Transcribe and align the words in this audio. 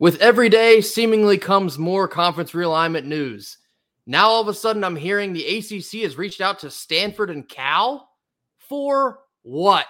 With 0.00 0.20
every 0.20 0.48
day, 0.48 0.80
seemingly 0.80 1.38
comes 1.38 1.78
more 1.78 2.08
conference 2.08 2.50
realignment 2.50 3.04
news. 3.04 3.58
Now, 4.06 4.28
all 4.28 4.42
of 4.42 4.48
a 4.48 4.54
sudden, 4.54 4.82
I'm 4.82 4.96
hearing 4.96 5.32
the 5.32 5.46
ACC 5.46 6.02
has 6.02 6.18
reached 6.18 6.40
out 6.40 6.58
to 6.60 6.70
Stanford 6.70 7.30
and 7.30 7.48
Cal. 7.48 8.08
For 8.68 9.20
what? 9.42 9.86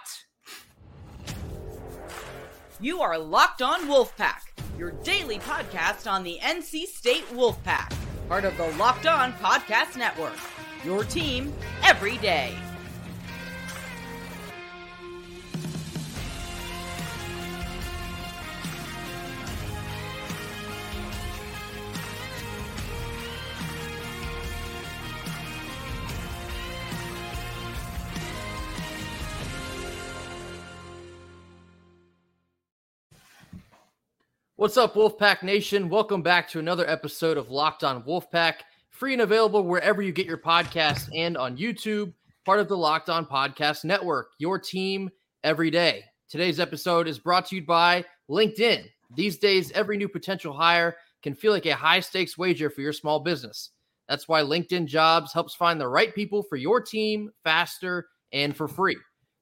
You 2.81 3.01
are 3.01 3.19
Locked 3.19 3.63
On 3.63 3.89
Wolfpack, 3.89 4.41
your 4.79 4.91
daily 4.91 5.39
podcast 5.39 6.11
on 6.11 6.23
the 6.23 6.39
NC 6.43 6.85
State 6.85 7.27
Wolfpack, 7.33 7.95
part 8.29 8.45
of 8.45 8.57
the 8.59 8.69
Locked 8.73 9.07
On 9.07 9.33
Podcast 9.35 9.97
Network. 9.97 10.37
Your 10.85 11.05
team 11.05 11.53
every 11.83 12.19
day. 12.19 12.55
What's 34.65 34.79
up, 34.79 34.95
Wolfpack 34.95 35.43
Nation? 35.43 35.91
Welcome 35.91 36.23
back 36.23 36.49
to 36.49 36.59
another 36.59 36.89
episode 36.89 37.37
of 37.37 37.51
Locked 37.51 37.85
On 37.85 38.03
Wolfpack, 38.05 38.61
free 38.89 39.13
and 39.13 39.21
available 39.21 39.63
wherever 39.63 40.01
you 40.01 40.11
get 40.11 40.25
your 40.25 40.39
podcasts 40.39 41.07
and 41.15 41.37
on 41.37 41.59
YouTube, 41.59 42.15
part 42.47 42.61
of 42.61 42.69
the 42.69 42.77
Locked 42.77 43.11
On 43.11 43.27
Podcast 43.27 43.85
Network, 43.85 44.31
your 44.39 44.59
team 44.59 45.11
every 45.43 45.71
day. 45.71 46.03
Today's 46.31 46.61
episode 46.61 47.09
is 47.09 47.19
brought 47.19 47.45
to 47.49 47.57
you 47.57 47.63
by 47.67 48.07
LinkedIn. 48.31 48.87
These 49.15 49.37
days, 49.37 49.71
every 49.73 49.99
new 49.99 50.09
potential 50.09 50.55
hire 50.55 50.97
can 51.23 51.35
feel 51.35 51.53
like 51.53 51.67
a 51.67 51.75
high 51.75 52.01
stakes 52.01 52.39
wager 52.39 52.71
for 52.71 52.81
your 52.81 52.95
small 52.95 53.21
business. 53.21 53.69
That's 54.09 54.29
why 54.29 54.41
LinkedIn 54.41 54.87
Jobs 54.87 55.35
helps 55.35 55.55
find 55.55 55.79
the 55.79 55.89
right 55.89 56.15
people 56.15 56.43
for 56.43 56.57
your 56.57 56.81
team 56.81 57.31
faster 57.45 58.09
and 58.33 58.57
for 58.57 58.67
free. 58.67 58.97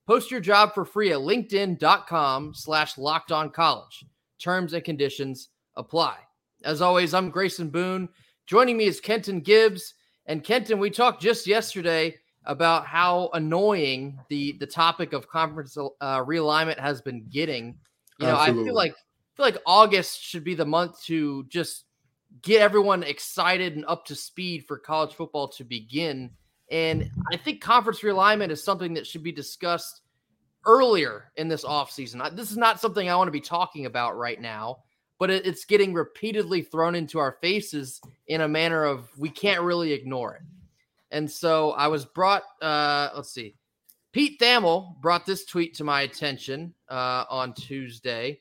Post 0.05 0.33
your 0.33 0.41
job 0.41 0.75
for 0.75 0.85
free 0.85 1.13
at 1.13 1.21
linkedin.com 1.21 2.55
slash 2.57 2.99
locked 2.99 3.31
on 3.31 3.51
college. 3.51 4.05
Terms 4.43 4.73
and 4.73 4.83
conditions 4.83 5.51
apply. 5.77 6.17
As 6.65 6.83
always, 6.83 7.15
I'm 7.15 7.31
Grayson 7.31 7.71
Boone. 7.71 8.09
Joining 8.47 8.77
me 8.77 8.87
is 8.87 9.01
Kenton 9.01 9.39
Gibbs. 9.39 9.95
And 10.27 10.43
Kenton, 10.43 10.81
we 10.81 10.91
talked 10.91 11.23
just 11.23 11.47
yesterday 11.47 12.17
about 12.45 12.85
how 12.85 13.31
annoying 13.35 14.19
the 14.29 14.53
the 14.59 14.67
topic 14.67 15.13
of 15.13 15.29
conference 15.29 15.77
uh, 15.77 16.25
realignment 16.25 16.81
has 16.81 17.01
been 17.01 17.25
getting. 17.31 17.79
You 18.19 18.27
know, 18.27 18.37
Absolutely. 18.37 18.63
I 18.63 18.65
feel 18.65 18.75
like 18.75 18.93
I 18.93 19.37
feel 19.37 19.47
like 19.47 19.63
August 19.65 20.21
should 20.21 20.43
be 20.43 20.57
the 20.57 20.67
month 20.67 21.01
to 21.05 21.45
just 21.45 21.85
get 22.43 22.63
everyone 22.63 23.05
excited 23.05 23.77
and 23.77 23.85
up 23.87 24.05
to 24.07 24.17
speed 24.17 24.65
for 24.67 24.77
college 24.77 25.15
football 25.15 25.49
to 25.51 25.63
begin. 25.63 26.31
And 26.69 27.11
I 27.33 27.37
think 27.37 27.61
conference 27.61 28.01
realignment 28.01 28.51
is 28.51 28.65
something 28.65 28.95
that 28.95 29.07
should 29.07 29.23
be 29.23 29.31
discussed 29.31 30.01
earlier 30.67 31.31
in 31.37 31.49
this 31.49 31.65
offseason. 31.65 32.35
This 32.37 32.51
is 32.51 32.57
not 32.57 32.81
something 32.81 33.09
I 33.09 33.17
want 33.17 33.29
to 33.29 33.33
be 33.33 33.41
talking 33.41 33.87
about 33.87 34.17
right 34.17 34.41
now, 34.41 34.79
but 35.19 35.31
it, 35.31 35.47
it's 35.47 35.65
getting 35.65 35.93
repeatedly 35.93 36.63
thrown 36.63 36.95
into 36.95 37.19
our 37.19 37.37
faces 37.41 38.01
in 38.27 38.43
a 38.43 38.49
manner 38.49 38.85
of 38.85 39.09
we 39.19 39.29
can't 39.29 39.63
really 39.63 39.93
ignore 39.93 40.35
it. 40.35 40.43
And 41.11 41.31
so 41.31 41.73
I 41.73 41.89
was 41.89 42.05
brought, 42.05 42.43
uh, 42.61 43.11
let's 43.15 43.33
see, 43.33 43.55
Pete 44.13 44.39
Thamel 44.41 45.01
brought 45.01 45.27
this 45.27 45.45
tweet 45.45 45.75
to 45.75 45.85
my 45.85 46.03
attention 46.03 46.75
uh, 46.89 47.25
on 47.31 47.55
Tuesday. 47.55 48.41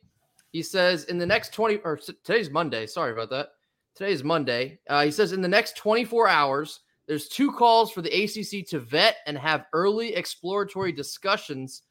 He 0.52 0.62
says, 0.62 1.06
in 1.06 1.18
the 1.18 1.26
next 1.26 1.54
20, 1.54 1.78
or 1.78 1.98
today's 1.98 2.50
Monday, 2.50 2.88
sorry 2.88 3.14
about 3.14 3.30
that. 3.30 3.50
Today's 3.96 4.24
Monday. 4.24 4.80
Uh, 4.90 5.04
he 5.06 5.12
says, 5.12 5.32
in 5.34 5.42
the 5.42 5.48
next 5.48 5.78
24 5.78 6.28
hours, 6.28 6.82
there's 7.08 7.28
two 7.28 7.52
calls 7.52 7.92
for 7.92 8.02
the 8.02 8.24
ACC 8.24 8.68
to 8.70 8.80
vet 8.80 9.18
and 9.28 9.38
have 9.38 9.66
early 9.74 10.16
exploratory 10.16 10.92
discussions 10.92 11.84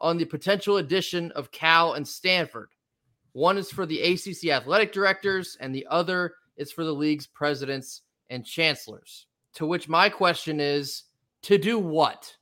on 0.00 0.16
the 0.16 0.24
potential 0.24 0.78
addition 0.78 1.30
of 1.32 1.50
Cal 1.50 1.94
and 1.94 2.06
Stanford. 2.06 2.70
One 3.32 3.58
is 3.58 3.70
for 3.70 3.86
the 3.86 4.00
ACC 4.00 4.50
athletic 4.50 4.92
directors, 4.92 5.56
and 5.60 5.74
the 5.74 5.86
other 5.90 6.34
is 6.56 6.72
for 6.72 6.84
the 6.84 6.92
league's 6.92 7.26
presidents 7.26 8.02
and 8.30 8.44
chancellors. 8.44 9.26
To 9.54 9.66
which 9.66 9.88
my 9.88 10.08
question 10.08 10.60
is 10.60 11.04
to 11.42 11.58
do 11.58 11.78
what? 11.78 12.36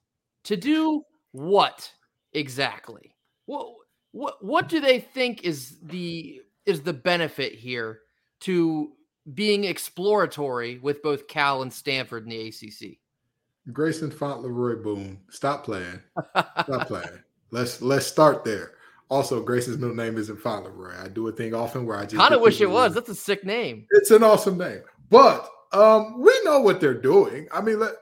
To 0.45 0.57
do 0.57 1.03
what 1.33 1.93
exactly? 2.33 3.15
What, 3.47 3.69
what, 4.13 4.45
what 4.45 4.69
do 4.69 4.81
they 4.81 5.01
think 5.01 5.45
is 5.45 5.79
the 5.83 6.41
is 6.65 6.83
the 6.83 6.93
benefit 6.93 7.53
here 7.55 8.01
to 8.41 8.93
being 9.35 9.65
exploratory 9.65 10.79
with 10.79 11.03
both 11.03 11.29
Cal 11.29 11.63
and 11.63 11.73
Stanford 11.73 12.25
in 12.25 12.31
the 12.31 12.49
ACC? 12.49 12.99
Grayson 13.73 14.11
Fauntleroy 14.11 14.83
Boone, 14.83 15.19
stop 15.31 15.65
playing. 15.65 16.01
Stop 16.63 16.89
playing. 16.89 17.21
Let's 17.51 17.81
let's 17.83 18.07
start 18.07 18.45
there. 18.45 18.73
Also, 19.09 19.41
Grace's 19.41 19.79
middle 19.79 19.95
name 19.95 20.19
isn't 20.19 20.41
Fauntleroy. 20.41 20.97
I 20.99 21.09
do 21.09 21.29
a 21.29 21.33
thing 21.33 21.55
often 21.55 21.87
where 21.87 21.97
I 21.97 22.03
just 22.03 22.17
kind 22.17 22.35
of 22.35 22.41
wish 22.41 22.61
it 22.61 22.71
was. 22.71 22.95
That's 22.95 23.09
a 23.09 23.15
sick 23.15 23.45
name. 23.45 23.87
It's 23.91 24.11
an 24.11 24.25
awesome 24.25 24.59
name, 24.59 24.83
but 25.11 25.49
um, 25.73 26.21
we 26.21 26.33
know 26.45 26.61
what 26.61 26.81
they're 26.81 27.01
doing. 27.01 27.47
I 27.53 27.61
mean, 27.61 27.79
let, 27.79 27.93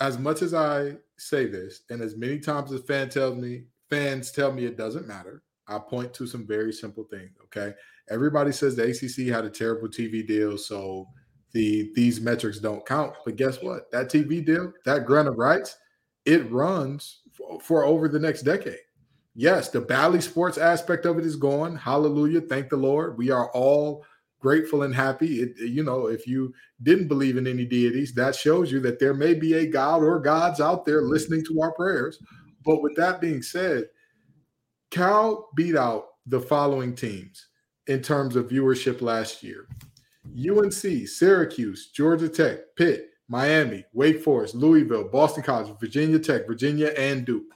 as 0.00 0.18
much 0.18 0.42
as 0.42 0.52
I 0.52 0.96
say 1.16 1.46
this, 1.46 1.82
and 1.88 2.02
as 2.02 2.16
many 2.16 2.38
times 2.38 2.72
as 2.72 2.82
fan 2.82 3.08
tells 3.08 3.36
me, 3.36 3.64
fans 3.88 4.30
tell 4.30 4.52
me 4.52 4.66
it 4.66 4.76
doesn't 4.76 5.08
matter. 5.08 5.42
I 5.68 5.78
point 5.78 6.12
to 6.14 6.26
some 6.26 6.46
very 6.46 6.72
simple 6.72 7.04
things. 7.04 7.30
Okay, 7.44 7.72
everybody 8.10 8.52
says 8.52 8.76
the 8.76 8.84
ACC 8.84 9.32
had 9.32 9.44
a 9.46 9.50
terrible 9.50 9.88
TV 9.88 10.26
deal, 10.26 10.58
so 10.58 11.06
the 11.52 11.90
these 11.94 12.20
metrics 12.20 12.58
don't 12.58 12.84
count. 12.84 13.14
But 13.24 13.36
guess 13.36 13.62
what? 13.62 13.90
That 13.90 14.10
TV 14.10 14.44
deal, 14.44 14.72
that 14.84 15.06
grant 15.06 15.28
of 15.28 15.38
rights, 15.38 15.76
it 16.26 16.50
runs 16.50 17.21
for 17.60 17.84
over 17.84 18.08
the 18.08 18.18
next 18.18 18.42
decade. 18.42 18.78
Yes, 19.34 19.70
the 19.70 19.80
Bally 19.80 20.20
Sports 20.20 20.58
aspect 20.58 21.06
of 21.06 21.18
it 21.18 21.24
is 21.24 21.36
gone. 21.36 21.76
Hallelujah. 21.76 22.42
Thank 22.42 22.68
the 22.68 22.76
Lord. 22.76 23.16
We 23.16 23.30
are 23.30 23.50
all 23.52 24.04
grateful 24.40 24.82
and 24.82 24.94
happy. 24.94 25.40
It, 25.40 25.58
you 25.58 25.84
know, 25.84 26.08
if 26.08 26.26
you 26.26 26.52
didn't 26.82 27.08
believe 27.08 27.36
in 27.36 27.46
any 27.46 27.64
deities, 27.64 28.12
that 28.14 28.34
shows 28.34 28.70
you 28.70 28.80
that 28.80 28.98
there 28.98 29.14
may 29.14 29.32
be 29.34 29.54
a 29.54 29.66
God 29.66 30.02
or 30.02 30.20
gods 30.20 30.60
out 30.60 30.84
there 30.84 31.02
listening 31.02 31.44
to 31.46 31.62
our 31.62 31.72
prayers. 31.72 32.18
But 32.64 32.82
with 32.82 32.94
that 32.96 33.20
being 33.20 33.40
said, 33.42 33.84
Cal 34.90 35.48
beat 35.56 35.76
out 35.76 36.08
the 36.26 36.40
following 36.40 36.94
teams 36.94 37.48
in 37.86 38.02
terms 38.02 38.36
of 38.36 38.48
viewership 38.48 39.00
last 39.00 39.42
year 39.42 39.66
UNC, 40.36 41.08
Syracuse, 41.08 41.90
Georgia 41.92 42.28
Tech, 42.28 42.58
Pitt, 42.76 43.11
Miami, 43.32 43.82
Wake 43.94 44.22
Forest, 44.22 44.54
Louisville, 44.54 45.08
Boston 45.08 45.42
College, 45.42 45.74
Virginia 45.80 46.18
Tech, 46.18 46.46
Virginia, 46.46 46.88
and 46.98 47.24
Duke. 47.24 47.46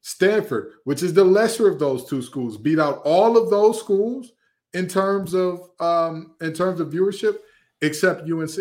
Stanford, 0.00 0.74
which 0.84 1.02
is 1.02 1.12
the 1.12 1.24
lesser 1.24 1.68
of 1.68 1.80
those 1.80 2.08
two 2.08 2.22
schools, 2.22 2.56
beat 2.56 2.78
out 2.78 3.02
all 3.04 3.36
of 3.36 3.50
those 3.50 3.80
schools 3.80 4.30
in 4.74 4.86
terms 4.86 5.34
of 5.34 5.70
um, 5.80 6.36
in 6.40 6.52
terms 6.52 6.78
of 6.78 6.92
viewership, 6.92 7.38
except 7.80 8.30
UNC. 8.30 8.56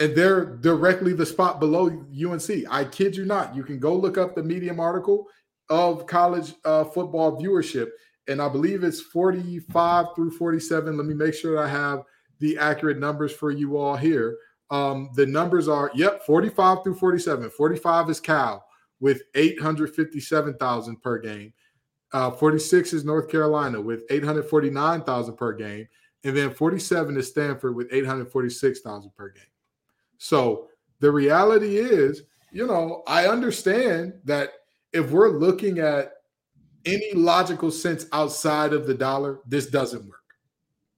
And 0.00 0.16
they're 0.16 0.56
directly 0.56 1.12
the 1.12 1.24
spot 1.24 1.60
below 1.60 1.86
UNC. 1.86 2.50
I 2.68 2.84
kid 2.86 3.16
you 3.16 3.24
not. 3.24 3.54
You 3.54 3.62
can 3.62 3.78
go 3.78 3.94
look 3.94 4.18
up 4.18 4.34
the 4.34 4.42
Medium 4.42 4.80
article 4.80 5.28
of 5.70 6.08
college 6.08 6.54
uh, 6.64 6.82
football 6.82 7.40
viewership, 7.40 7.90
and 8.26 8.42
I 8.42 8.48
believe 8.48 8.82
it's 8.82 9.00
45 9.00 10.06
through 10.16 10.32
47. 10.32 10.96
Let 10.96 11.06
me 11.06 11.14
make 11.14 11.34
sure 11.34 11.54
that 11.54 11.62
I 11.62 11.68
have 11.68 12.02
the 12.42 12.58
accurate 12.58 12.98
numbers 12.98 13.32
for 13.32 13.52
you 13.52 13.78
all 13.78 13.96
here. 13.96 14.36
Um, 14.68 15.10
the 15.14 15.24
numbers 15.24 15.68
are, 15.68 15.92
yep, 15.94 16.24
45 16.24 16.82
through 16.82 16.96
47. 16.96 17.48
45 17.50 18.10
is 18.10 18.20
Cal 18.20 18.66
with 18.98 19.22
857,000 19.36 21.00
per 21.00 21.18
game. 21.20 21.52
Uh, 22.12 22.32
46 22.32 22.94
is 22.94 23.04
North 23.04 23.28
Carolina 23.28 23.80
with 23.80 24.02
849,000 24.10 25.36
per 25.36 25.52
game. 25.52 25.86
And 26.24 26.36
then 26.36 26.52
47 26.52 27.16
is 27.16 27.28
Stanford 27.28 27.76
with 27.76 27.86
846,000 27.92 29.14
per 29.14 29.28
game. 29.28 29.44
So 30.18 30.66
the 30.98 31.12
reality 31.12 31.76
is, 31.76 32.22
you 32.50 32.66
know, 32.66 33.04
I 33.06 33.28
understand 33.28 34.14
that 34.24 34.50
if 34.92 35.10
we're 35.12 35.30
looking 35.30 35.78
at 35.78 36.14
any 36.84 37.12
logical 37.14 37.70
sense 37.70 38.06
outside 38.12 38.72
of 38.72 38.88
the 38.88 38.94
dollar, 38.94 39.38
this 39.46 39.66
doesn't 39.66 40.04
work. 40.04 40.18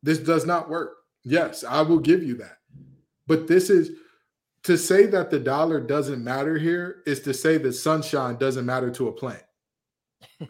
This 0.03 0.19
does 0.19 0.47
not 0.47 0.71
work. 0.71 1.04
Yes, 1.25 1.65
I 1.65 1.83
will 1.83 1.99
give 1.99 2.23
you 2.23 2.35
that. 2.37 2.59
But 3.27 3.47
this 3.47 3.71
is 3.71 3.91
to 4.65 4.77
say 4.77 5.07
that 5.07 5.31
the 5.31 5.39
dollar 5.39 5.81
doesn't 5.81 6.23
matter 6.23 6.59
here 6.59 7.03
is 7.07 7.21
to 7.21 7.35
say 7.35 7.59
that 7.59 7.73
sunshine 7.73 8.37
doesn't 8.37 8.67
matter 8.67 8.91
to 8.91 9.09
a 9.09 9.13
plant. 9.13 9.43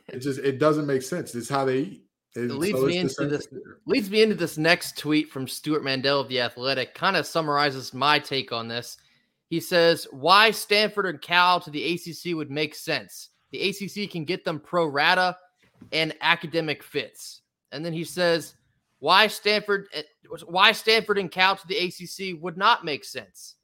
it 0.08 0.18
just 0.20 0.40
it 0.40 0.58
doesn't 0.58 0.86
make 0.86 1.02
sense. 1.02 1.34
It's 1.34 1.48
how 1.48 1.64
they 1.64 1.78
eat. 1.78 2.00
It, 2.36 2.50
it 2.50 2.54
leads 2.54 2.78
so 2.78 2.86
me 2.86 2.98
into 2.98 3.26
this 3.26 3.48
leads 3.86 4.10
me 4.10 4.22
into 4.22 4.34
this 4.34 4.58
next 4.58 4.98
tweet 4.98 5.30
from 5.30 5.46
Stewart 5.46 5.84
Mandel 5.84 6.20
of 6.20 6.28
the 6.28 6.40
Athletic. 6.40 6.94
Kind 6.94 7.16
of 7.16 7.26
summarizes 7.26 7.94
my 7.94 8.18
take 8.18 8.50
on 8.50 8.66
this. 8.66 8.96
He 9.50 9.60
says, 9.60 10.08
"Why 10.10 10.50
Stanford 10.50 11.06
and 11.06 11.20
Cal 11.20 11.60
to 11.60 11.70
the 11.70 11.94
ACC 11.94 12.34
would 12.34 12.50
make 12.50 12.74
sense. 12.74 13.30
The 13.52 13.68
ACC 13.68 14.10
can 14.10 14.24
get 14.24 14.44
them 14.44 14.58
pro 14.58 14.86
rata 14.86 15.36
and 15.92 16.14
academic 16.20 16.82
fits. 16.82 17.42
And 17.72 17.84
then 17.84 17.92
he 17.92 18.04
says, 18.04 18.54
why 18.98 19.26
Stanford 19.26 19.86
eh, 19.92 20.02
why 20.46 20.72
Stanford 20.72 21.18
and 21.18 21.30
Cal 21.30 21.56
to 21.56 21.66
the 21.66 21.76
ACC 21.76 22.40
would 22.40 22.56
not 22.56 22.84
make 22.84 23.04
sense. 23.04 23.56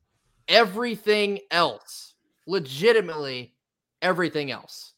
Everything 0.49 1.39
else, 1.51 2.15
legitimately 2.47 3.55
everything 4.03 4.51
else. 4.51 4.95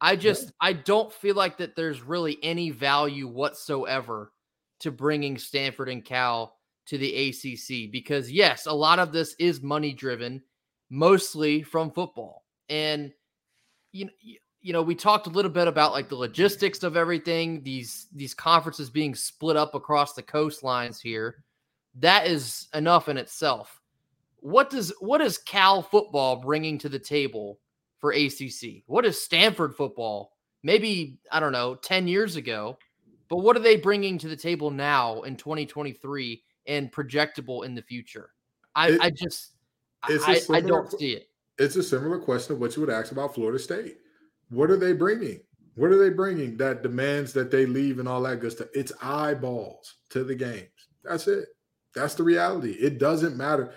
I 0.00 0.16
just 0.16 0.52
I 0.60 0.72
don't 0.72 1.12
feel 1.12 1.34
like 1.34 1.58
that 1.58 1.76
there's 1.76 2.02
really 2.02 2.38
any 2.42 2.70
value 2.70 3.26
whatsoever 3.26 4.32
to 4.80 4.90
bringing 4.90 5.38
Stanford 5.38 5.88
and 5.88 6.04
Cal 6.04 6.56
to 6.86 6.98
the 6.98 7.28
ACC 7.28 7.90
because 7.90 8.30
yes, 8.30 8.66
a 8.66 8.72
lot 8.72 8.98
of 8.98 9.12
this 9.12 9.34
is 9.38 9.62
money 9.62 9.92
driven, 9.92 10.42
mostly 10.90 11.62
from 11.62 11.90
football. 11.90 12.44
And 12.68 13.12
you 13.92 14.06
know, 14.06 14.10
you 14.64 14.72
know, 14.72 14.80
we 14.80 14.94
talked 14.94 15.26
a 15.26 15.30
little 15.30 15.50
bit 15.50 15.68
about 15.68 15.92
like 15.92 16.08
the 16.08 16.16
logistics 16.16 16.82
of 16.82 16.96
everything, 16.96 17.62
these 17.62 18.06
these 18.14 18.32
conferences 18.32 18.88
being 18.88 19.14
split 19.14 19.58
up 19.58 19.74
across 19.74 20.14
the 20.14 20.22
coastlines 20.22 20.98
here. 21.02 21.44
That 21.96 22.26
is 22.26 22.68
enough 22.72 23.10
in 23.10 23.18
itself. 23.18 23.82
What 24.40 24.70
does 24.70 24.90
what 25.00 25.20
is 25.20 25.36
Cal 25.36 25.82
football 25.82 26.36
bringing 26.36 26.78
to 26.78 26.88
the 26.88 26.98
table 26.98 27.60
for 27.98 28.12
ACC? 28.12 28.82
What 28.86 29.04
is 29.04 29.22
Stanford 29.22 29.76
football? 29.76 30.32
Maybe 30.62 31.18
I 31.30 31.40
don't 31.40 31.52
know, 31.52 31.74
10 31.74 32.08
years 32.08 32.36
ago, 32.36 32.78
but 33.28 33.40
what 33.40 33.56
are 33.56 33.60
they 33.60 33.76
bringing 33.76 34.16
to 34.16 34.28
the 34.28 34.36
table 34.36 34.70
now 34.70 35.22
in 35.22 35.36
2023 35.36 36.42
and 36.68 36.90
projectable 36.90 37.66
in 37.66 37.74
the 37.74 37.82
future? 37.82 38.30
I, 38.74 38.92
it, 38.92 39.00
I 39.02 39.10
just 39.10 39.56
I, 40.02 40.16
similar, 40.16 40.56
I 40.56 40.60
don't 40.66 40.90
see 40.90 41.10
it. 41.10 41.28
It's 41.58 41.76
a 41.76 41.82
similar 41.82 42.18
question 42.18 42.54
of 42.54 42.60
what 42.60 42.74
you 42.76 42.80
would 42.80 42.90
ask 42.90 43.12
about 43.12 43.34
Florida 43.34 43.58
State. 43.58 43.98
What 44.50 44.70
are 44.70 44.76
they 44.76 44.92
bringing? 44.92 45.40
What 45.76 45.90
are 45.90 45.98
they 45.98 46.14
bringing 46.14 46.56
that 46.58 46.82
demands 46.82 47.32
that 47.32 47.50
they 47.50 47.66
leave 47.66 47.98
and 47.98 48.08
all 48.08 48.22
that 48.22 48.40
good 48.40 48.52
stuff? 48.52 48.68
It's 48.74 48.92
eyeballs 49.02 49.96
to 50.10 50.22
the 50.22 50.34
games. 50.34 50.68
That's 51.02 51.26
it. 51.26 51.48
That's 51.94 52.14
the 52.14 52.22
reality. 52.22 52.72
It 52.72 52.98
doesn't 52.98 53.36
matter. 53.36 53.72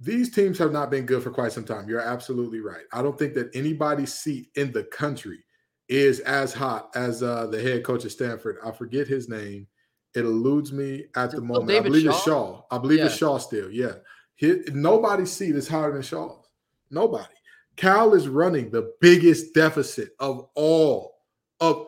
These 0.00 0.34
teams 0.34 0.58
have 0.58 0.72
not 0.72 0.90
been 0.90 1.06
good 1.06 1.22
for 1.22 1.30
quite 1.30 1.52
some 1.52 1.64
time. 1.64 1.88
You're 1.88 2.00
absolutely 2.00 2.60
right. 2.60 2.84
I 2.92 3.02
don't 3.02 3.18
think 3.18 3.34
that 3.34 3.54
anybody's 3.54 4.14
seat 4.14 4.48
in 4.56 4.72
the 4.72 4.84
country 4.84 5.44
is 5.88 6.20
as 6.20 6.52
hot 6.52 6.90
as 6.94 7.22
uh, 7.22 7.46
the 7.46 7.60
head 7.60 7.84
coach 7.84 8.04
of 8.04 8.12
Stanford. 8.12 8.56
I 8.64 8.72
forget 8.72 9.06
his 9.06 9.28
name. 9.28 9.66
It 10.14 10.24
eludes 10.24 10.72
me 10.72 11.04
at 11.14 11.30
the 11.30 11.40
moment. 11.40 11.70
I 11.70 11.80
believe 11.80 12.04
Shaw? 12.04 12.10
it's 12.10 12.22
Shaw. 12.24 12.62
I 12.70 12.78
believe 12.78 12.98
yeah. 12.98 13.06
it's 13.06 13.16
Shaw 13.16 13.38
still. 13.38 13.70
Yeah. 13.70 13.94
His, 14.36 14.70
nobody's 14.72 15.32
seat 15.32 15.54
is 15.54 15.68
higher 15.68 15.92
than 15.92 16.02
Shaw's. 16.02 16.46
Nobody. 16.90 17.34
Cal 17.76 18.14
is 18.14 18.28
running 18.28 18.70
the 18.70 18.92
biggest 19.00 19.54
deficit 19.54 20.10
of 20.18 20.48
all 20.54 21.16
of 21.60 21.86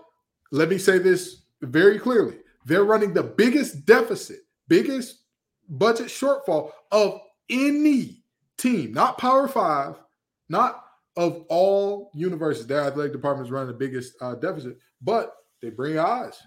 let 0.50 0.68
me 0.68 0.78
say 0.78 0.98
this 0.98 1.42
very 1.62 1.98
clearly. 1.98 2.36
They're 2.64 2.84
running 2.84 3.12
the 3.12 3.22
biggest 3.22 3.84
deficit, 3.84 4.40
biggest 4.68 5.24
budget 5.68 6.06
shortfall 6.06 6.70
of 6.92 7.20
any 7.50 8.22
team, 8.56 8.92
not 8.92 9.18
Power 9.18 9.48
Five, 9.48 9.96
not 10.48 10.84
of 11.16 11.44
all 11.48 12.10
universities. 12.14 12.66
Their 12.66 12.82
athletic 12.82 13.12
department 13.12 13.46
is 13.46 13.52
running 13.52 13.68
the 13.68 13.78
biggest 13.78 14.14
uh, 14.20 14.34
deficit, 14.36 14.78
but 15.02 15.34
they 15.60 15.70
bring 15.70 15.98
eyes. 15.98 16.38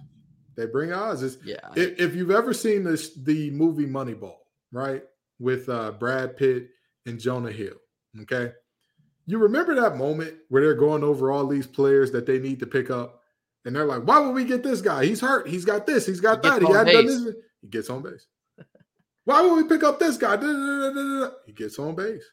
They 0.55 0.65
bring 0.65 0.91
eyes. 0.91 1.21
It's, 1.21 1.37
yeah. 1.43 1.69
If, 1.75 1.99
if, 1.99 2.15
you've 2.15 2.31
ever 2.31 2.53
seen 2.53 2.83
this, 2.83 3.13
the 3.13 3.51
movie 3.51 3.85
Moneyball, 3.85 4.37
right, 4.71 5.03
with 5.39 5.69
uh, 5.69 5.91
Brad 5.91 6.35
Pitt 6.35 6.69
and 7.05 7.19
Jonah 7.19 7.51
Hill, 7.51 7.75
okay, 8.21 8.51
you 9.27 9.37
remember 9.37 9.75
that 9.75 9.97
moment 9.97 10.35
where 10.47 10.63
they're 10.63 10.73
going 10.73 11.03
over 11.03 11.31
all 11.31 11.45
these 11.45 11.67
players 11.67 12.11
that 12.11 12.25
they 12.25 12.39
need 12.39 12.59
to 12.61 12.65
pick 12.65 12.89
up, 12.89 13.21
and 13.65 13.75
they're 13.75 13.85
like, 13.85 14.03
"Why 14.03 14.19
would 14.19 14.33
we 14.33 14.45
get 14.45 14.63
this 14.63 14.81
guy? 14.81 15.05
He's 15.05 15.19
hurt. 15.19 15.47
He's 15.47 15.65
got 15.65 15.85
this. 15.85 16.05
He's 16.05 16.21
got 16.21 16.43
he 16.43 16.49
that. 16.49 16.61
He 16.61 16.71
hadn't 16.71 16.93
done 16.93 17.05
this. 17.05 17.35
He 17.61 17.67
gets 17.67 17.89
on 17.89 18.01
base. 18.01 18.25
Why 19.25 19.41
would 19.41 19.55
we 19.55 19.67
pick 19.67 19.83
up 19.83 19.99
this 19.99 20.17
guy? 20.17 20.37
He 21.45 21.51
gets 21.51 21.77
on 21.77 21.93
base. 21.93 22.23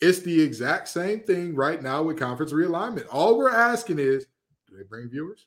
It's 0.00 0.20
the 0.20 0.40
exact 0.40 0.88
same 0.88 1.20
thing 1.20 1.54
right 1.54 1.82
now 1.82 2.02
with 2.02 2.18
conference 2.18 2.52
realignment. 2.52 3.06
All 3.10 3.36
we're 3.36 3.50
asking 3.50 3.98
is, 3.98 4.26
do 4.68 4.76
they 4.76 4.84
bring 4.84 5.10
viewers? 5.10 5.46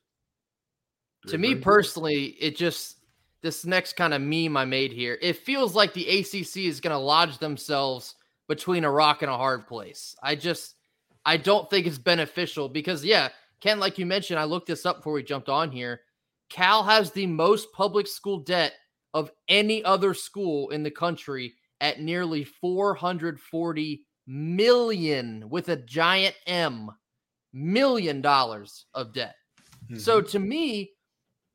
Do 1.26 1.32
to 1.32 1.38
me 1.38 1.56
personally, 1.56 2.36
it 2.40 2.56
just 2.56 2.98
this 3.42 3.66
next 3.66 3.94
kind 3.94 4.14
of 4.14 4.22
meme 4.22 4.56
I 4.56 4.66
made 4.66 4.92
here. 4.92 5.18
It 5.22 5.38
feels 5.38 5.74
like 5.74 5.94
the 5.94 6.08
ACC 6.20 6.58
is 6.58 6.80
going 6.80 6.94
to 6.94 6.98
lodge 6.98 7.40
themselves 7.40 8.16
between 8.48 8.84
a 8.84 8.92
rock 8.92 9.24
and 9.24 9.32
a 9.32 9.38
hard 9.38 9.66
place. 9.66 10.16
I 10.22 10.36
just 10.36 10.76
I 11.26 11.38
don't 11.38 11.70
think 11.70 11.86
it's 11.86 11.98
beneficial 11.98 12.68
because, 12.70 13.06
yeah, 13.06 13.30
Ken, 13.62 13.80
like 13.80 13.98
you 13.98 14.06
mentioned, 14.06 14.40
I 14.40 14.46
looked 14.46 14.68
this 14.68 14.86
up 14.86 14.98
before 14.98 15.14
we 15.14 15.24
jumped 15.24 15.50
on 15.50 15.72
here. 15.72 16.02
Cal 16.50 16.84
has 16.84 17.12
the 17.12 17.28
most 17.28 17.72
public 17.74 18.08
school 18.08 18.40
debt 18.40 18.74
of 19.14 19.32
any 19.48 19.84
other 19.84 20.14
school 20.14 20.70
in 20.70 20.84
the 20.84 20.92
country 20.92 21.54
at 21.80 22.02
nearly 22.02 22.44
440 22.44 24.06
million 24.28 25.50
with 25.50 25.70
a 25.70 25.76
giant 25.76 26.36
M 26.48 26.90
million 27.54 28.22
dollars 28.22 28.86
of 28.94 29.14
debt. 29.14 29.36
Mm-hmm. 29.86 29.98
So 29.98 30.22
to 30.22 30.40
me, 30.40 30.92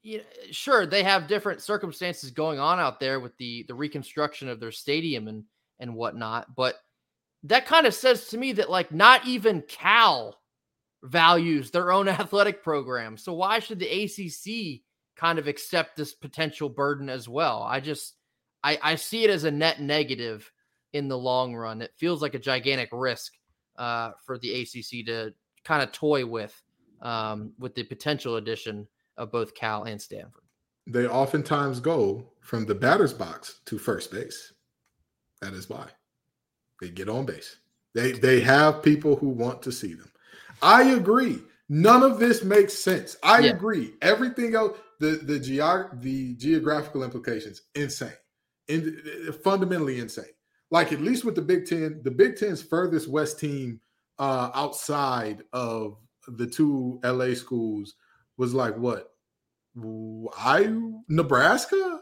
you 0.03 0.19
know, 0.19 0.25
sure 0.51 0.87
they 0.87 1.03
have 1.03 1.27
different 1.27 1.63
circumstances 1.63 2.31
going 2.31 2.59
on 2.59 2.79
out 2.79 3.01
there 3.01 3.21
with 3.21 3.37
the 3.39 3.65
the 3.69 3.75
reconstruction 3.75 4.49
of 4.49 4.61
their 4.61 4.73
stadium 4.73 5.29
and 5.29 5.45
and 5.81 5.95
whatnot, 5.95 6.55
but 6.55 6.77
that 7.49 7.67
kind 7.67 7.87
of 7.87 7.95
says 7.95 8.29
to 8.29 8.39
me 8.39 8.53
that 8.53 8.71
like 8.71 8.93
not 8.93 9.27
even 9.27 9.63
Cal 9.63 10.41
values 11.03 11.71
their 11.71 11.93
own 11.93 12.09
athletic 12.09 12.63
program. 12.63 13.17
So 13.17 13.33
why 13.33 13.59
should 13.59 13.79
the 13.79 14.05
ACC 14.05 14.83
kind 15.17 15.39
of 15.39 15.47
accept 15.47 15.97
this 15.97 16.15
potential 16.15 16.69
burden 16.69 17.09
as 17.09 17.29
well? 17.29 17.63
I 17.63 17.81
just 17.81 18.15
I, 18.63 18.79
I 18.83 18.95
see 18.97 19.25
it 19.25 19.31
as 19.31 19.45
a 19.45 19.51
net 19.51 19.81
negative 19.81 20.51
in 20.93 21.09
the 21.09 21.19
long 21.19 21.55
run. 21.55 21.83
It 21.83 21.93
feels 21.97 22.23
like 22.23 22.35
a 22.35 22.39
gigantic 22.39 22.89
risk 22.93 23.35
uh, 23.77 24.13
for 24.25 24.39
the 24.39 24.63
ACC 24.63 25.07
to 25.07 25.33
kind 25.65 25.83
of 25.83 25.93
toy 25.93 26.25
with 26.27 26.61
um, 27.03 27.53
with 27.59 27.75
the 27.75 27.85
potential 27.85 28.37
addition 28.37 28.89
of 29.17 29.31
both 29.31 29.55
Cal 29.55 29.85
and 29.85 30.01
Stanford. 30.01 30.43
They 30.87 31.07
oftentimes 31.07 31.81
go 31.81 32.25
from 32.41 32.65
the 32.65 32.75
batter's 32.75 33.13
box 33.13 33.61
to 33.67 33.79
first 33.79 34.11
base. 34.11 34.53
That 35.43 35.53
is 35.53 35.69
why. 35.69 35.89
They 36.81 36.91
get 36.91 37.09
on 37.09 37.27
base. 37.27 37.57
They 37.95 38.13
they 38.13 38.41
have 38.41 38.83
people 38.83 39.17
who 39.17 39.29
want 39.29 39.63
to 39.63 39.73
see 39.73 39.95
them. 39.95 40.11
I 40.63 40.91
agree. 40.91 41.39
None 41.69 42.03
of 42.03 42.19
this 42.19 42.45
makes 42.45 42.75
sense. 42.75 43.17
I 43.23 43.41
yeah. 43.41 43.53
agree. 43.53 43.95
Everything 44.03 44.55
else, 44.55 44.79
the 45.01 45.21
the 45.23 45.41
geog 45.41 46.01
the 46.01 46.35
geographical 46.35 47.03
implications, 47.03 47.63
insane, 47.75 48.13
in, 48.69 49.33
fundamentally 49.43 49.99
insane. 49.99 50.25
Like 50.71 50.93
at 50.93 51.01
least 51.01 51.25
with 51.25 51.35
the 51.35 51.43
Big 51.43 51.67
Ten, 51.67 52.01
the 52.03 52.11
Big 52.11 52.37
Ten's 52.37 52.63
furthest 52.63 53.09
west 53.09 53.41
team 53.41 53.81
uh, 54.19 54.51
outside 54.55 55.43
of 55.53 55.97
the 56.29 56.47
two 56.47 57.01
LA 57.05 57.35
schools 57.35 57.95
was 58.37 58.55
like 58.55 58.77
what? 58.77 59.13
I 60.39 60.75
Nebraska. 61.09 62.01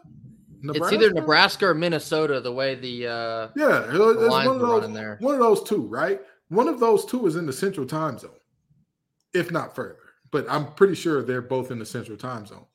Nebraska? 0.64 0.94
It's 0.94 1.04
either 1.04 1.14
Nebraska 1.14 1.66
or 1.66 1.74
Minnesota. 1.74 2.40
The 2.40 2.52
way 2.52 2.74
the 2.74 3.06
uh, 3.06 3.48
yeah, 3.54 3.84
it's 3.88 3.98
one 3.98 4.46
of 4.46 4.60
those 4.60 5.20
one 5.20 5.34
of 5.34 5.40
those 5.40 5.62
two, 5.62 5.86
right? 5.86 6.20
One 6.48 6.68
of 6.68 6.80
those 6.80 7.04
two 7.04 7.26
is 7.26 7.36
in 7.36 7.46
the 7.46 7.52
Central 7.52 7.86
Time 7.86 8.18
Zone, 8.18 8.30
if 9.32 9.50
not 9.50 9.74
further. 9.74 9.98
But 10.30 10.46
I'm 10.48 10.72
pretty 10.74 10.94
sure 10.94 11.22
they're 11.22 11.42
both 11.42 11.70
in 11.70 11.78
the 11.78 11.86
Central 11.86 12.16
Time 12.16 12.46
Zone. 12.46 12.66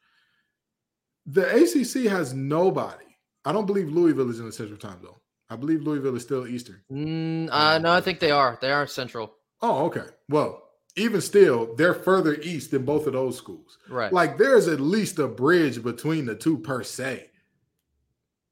The 1.26 1.48
ACC 1.48 2.10
has 2.10 2.34
nobody. 2.34 3.06
I 3.44 3.52
don't 3.52 3.66
believe 3.66 3.90
Louisville 3.90 4.30
is 4.30 4.40
in 4.40 4.46
the 4.46 4.52
Central 4.52 4.80
Time 4.80 5.02
Zone. 5.02 5.16
I 5.50 5.56
believe 5.56 5.82
Louisville 5.82 6.16
is 6.16 6.24
still 6.24 6.48
Eastern. 6.48 6.82
Mm, 6.92 7.50
uh, 7.52 7.80
no, 7.80 7.92
I 7.92 8.02
think 8.02 8.20
they 8.20 8.32
are. 8.32 8.58
They 8.62 8.72
are 8.72 8.86
Central. 8.86 9.34
Oh, 9.62 9.86
okay. 9.88 10.06
Well, 10.30 10.64
even 10.96 11.22
still, 11.22 11.76
they're 11.76 11.94
further 11.94 12.36
east 12.36 12.72
than 12.72 12.86
both 12.86 13.08
of 13.08 13.14
those 13.14 13.38
schools. 13.38 13.78
Right. 13.90 14.14
Like 14.14 14.38
there's 14.38 14.68
at 14.68 14.80
least 14.80 15.20
a 15.20 15.28
bridge 15.28 15.82
between 15.84 16.26
the 16.26 16.36
two 16.36 16.58
per 16.60 16.84
se. 16.84 17.30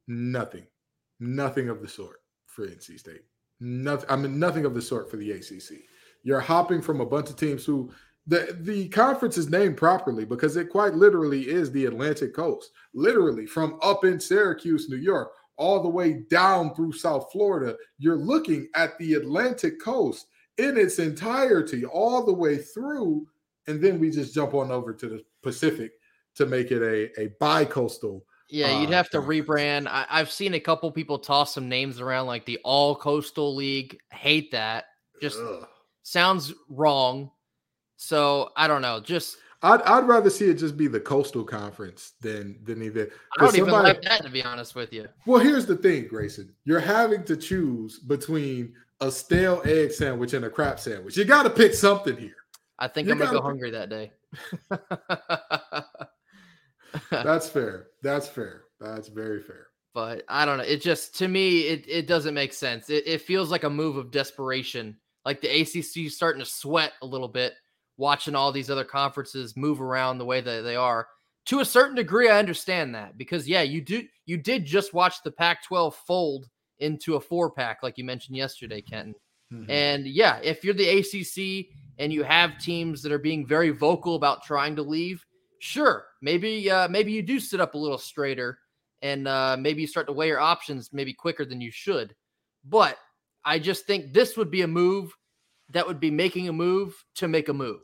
Nothing, 0.08 0.66
nothing 1.20 1.70
of 1.70 1.82
the 1.82 1.88
sort 1.88 2.22
for 2.46 2.68
NC 2.68 3.00
State. 3.00 3.22
Nothing. 3.60 4.10
I 4.10 4.16
mean, 4.16 4.40
nothing 4.40 4.66
of 4.66 4.74
the 4.74 4.82
sort 4.82 5.10
for 5.10 5.18
the 5.18 5.32
ACC. 5.32 5.82
You're 6.24 6.40
hopping 6.40 6.82
from 6.82 7.02
a 7.02 7.06
bunch 7.06 7.30
of 7.30 7.36
teams 7.36 7.66
who 7.66 7.92
the 8.28 8.58
the 8.62 8.90
conference 8.90 9.38
is 9.38 9.50
named 9.50 9.78
properly 9.78 10.26
because 10.26 10.58
it 10.58 10.70
quite 10.70 10.94
literally 10.94 11.48
is 11.48 11.72
the 11.72 11.86
Atlantic 11.86 12.36
coast, 12.36 12.72
literally 12.94 13.46
from 13.46 13.80
up 13.82 14.06
in 14.06 14.20
Syracuse, 14.20 14.90
New 14.90 14.98
York, 14.98 15.32
all 15.56 15.82
the 15.82 15.90
way 15.90 16.24
down 16.30 16.76
through 16.76 16.92
South 16.92 17.32
Florida. 17.32 17.76
You're 17.98 18.18
looking 18.18 18.68
at 18.76 18.98
the 19.00 19.16
Atlantic 19.16 19.82
coast 19.82 20.28
in 20.58 20.78
its 20.78 21.00
entirety, 21.00 21.86
all 21.86 22.26
the 22.26 22.34
way 22.34 22.58
through, 22.58 23.26
and 23.68 23.82
then 23.82 24.00
we 24.00 24.10
just 24.10 24.34
jump 24.34 24.54
on 24.54 24.72
over 24.72 24.94
to 24.94 25.08
the 25.08 25.24
Pacific 25.42 25.94
to 26.36 26.46
make 26.46 26.72
it 26.72 26.82
a 26.82 27.22
a 27.22 27.28
bi-coastal 27.40 28.24
yeah, 28.50 28.80
you'd 28.80 28.90
uh, 28.90 28.94
have 28.94 29.10
to 29.12 29.22
rebrand. 29.22 29.88
I, 29.88 30.06
have 30.10 30.32
seen 30.32 30.54
a 30.54 30.60
couple 30.60 30.92
people 30.92 31.20
toss 31.20 31.54
some 31.54 31.68
names 31.68 32.00
around 32.00 32.28
like 32.28 32.46
the 32.46 32.60
All 32.64 32.96
Coastal 32.96 33.56
League. 33.56 34.00
Hate 34.12 34.52
that. 34.52 34.86
Just 35.22 35.38
ugh. 35.40 35.68
sounds 36.04 36.54
wrong. 36.70 37.32
So 37.98 38.52
I 38.56 38.68
don't 38.68 38.82
know. 38.82 39.00
Just 39.00 39.38
I'd 39.64 39.82
I'd 39.82 40.08
rather 40.08 40.30
see 40.30 40.46
it 40.46 40.56
just 40.56 40.78
be 40.78 40.88
the 40.88 41.00
Coastal 41.00 41.44
Conference 41.44 42.14
than 42.22 42.60
than 42.64 42.82
either. 42.84 43.10
I 43.38 43.44
don't 43.44 43.58
even 43.58 43.72
like 43.72 44.02
that 44.04 44.24
to 44.24 44.30
be 44.30 44.44
honest 44.44 44.76
with 44.76 44.94
you. 44.94 45.08
Well, 45.26 45.42
here's 45.42 45.66
the 45.66 45.76
thing, 45.76 46.08
Grayson. 46.08 46.54
You're 46.64 46.80
having 46.80 47.24
to 47.26 47.36
choose 47.36 48.00
between 48.00 48.74
a 49.02 49.12
stale 49.12 49.62
egg 49.66 49.92
sandwich 49.92 50.34
and 50.34 50.46
a 50.46 50.50
crap 50.50 50.80
sandwich. 50.80 51.18
You 51.18 51.26
got 51.26 51.44
to 51.44 51.50
pick 51.50 51.74
something 51.74 52.16
here. 52.16 52.36
I 52.80 52.88
think 52.88 53.08
you 53.08 53.14
I'm 53.14 53.20
gonna 53.20 53.32
go 53.32 53.38
pick... 53.38 53.44
hungry 53.46 53.72
that 53.72 53.90
day. 53.90 54.12
That's 57.12 57.50
fair. 57.50 57.88
That's 58.02 58.28
fair. 58.28 58.64
That's 58.80 59.08
very 59.08 59.42
fair. 59.42 59.68
But 59.94 60.24
I 60.30 60.46
don't 60.46 60.58
know. 60.60 60.64
It 60.64 60.82
just 60.82 61.16
to 61.18 61.28
me, 61.28 61.62
it, 61.62 61.86
it 61.88 62.08
doesn't 62.08 62.34
make 62.34 62.54
sense. 62.54 62.90
It, 62.90 63.08
it 63.08 63.22
feels 63.22 63.50
like 63.50 63.64
a 63.64 63.70
move 63.70 63.98
of 63.98 64.12
desperation. 64.12 64.98
Like 65.26 65.42
the 65.42 65.62
ACC 65.62 66.06
is 66.06 66.16
starting 66.16 66.40
to 66.40 66.46
sweat 66.46 66.94
a 67.02 67.06
little 67.06 67.28
bit, 67.28 67.54
watching 67.98 68.36
all 68.36 68.52
these 68.52 68.70
other 68.70 68.86
conferences 68.86 69.58
move 69.58 69.82
around 69.82 70.18
the 70.18 70.26
way 70.26 70.40
that 70.40 70.62
they 70.62 70.76
are. 70.76 71.08
To 71.48 71.62
a 71.62 71.66
certain 71.66 71.96
degree, 71.96 72.30
I 72.30 72.40
understand 72.40 72.94
that 72.96 73.18
because 73.18 73.48
yeah, 73.48 73.62
you 73.62 73.82
do 73.82 74.04
you 74.26 74.38
did 74.38 74.66
just 74.66 74.94
watch 74.94 75.24
the 75.24 75.32
Pac-12 75.32 75.94
fold 75.94 76.48
into 76.80 77.16
a 77.16 77.20
four 77.20 77.50
pack, 77.50 77.80
like 77.84 77.98
you 77.98 78.04
mentioned 78.04 78.38
yesterday, 78.38 78.82
Kenton. 78.82 79.16
Mm-hmm. 79.52 79.72
And 79.72 80.08
yeah, 80.08 80.40
if 80.44 80.64
you're 80.64 80.74
the 80.74 81.00
ACC 81.00 81.68
and 81.98 82.12
you 82.12 82.24
have 82.24 82.60
teams 82.60 83.02
that 83.02 83.12
are 83.12 83.18
being 83.18 83.46
very 83.46 83.70
vocal 83.70 84.16
about 84.16 84.44
trying 84.44 84.76
to 84.76 84.84
leave, 84.84 85.26
sure, 85.60 86.06
maybe 86.22 86.70
uh, 86.70 86.88
maybe 86.88 87.12
you 87.12 87.22
do 87.22 87.40
sit 87.40 87.60
up 87.60 87.74
a 87.74 87.78
little 87.78 87.98
straighter 87.98 88.60
and 89.02 89.28
uh, 89.28 89.58
maybe 89.60 89.82
you 89.82 89.88
start 89.88 90.08
to 90.08 90.14
weigh 90.14 90.28
your 90.28 90.40
options 90.40 90.92
maybe 90.92 91.14
quicker 91.14 91.46
than 91.46 91.62
you 91.62 91.72
should. 91.72 92.16
But 92.66 92.98
I 93.46 93.60
just 93.60 93.86
think 93.86 94.14
this 94.14 94.36
would 94.38 94.52
be 94.52 94.62
a 94.62 94.68
move 94.68 95.14
that 95.70 95.86
would 95.86 96.00
be 96.00 96.12
making 96.12 96.48
a 96.48 96.54
move 96.54 96.96
to 97.16 97.28
make 97.28 97.50
a 97.50 97.54
move. 97.54 97.82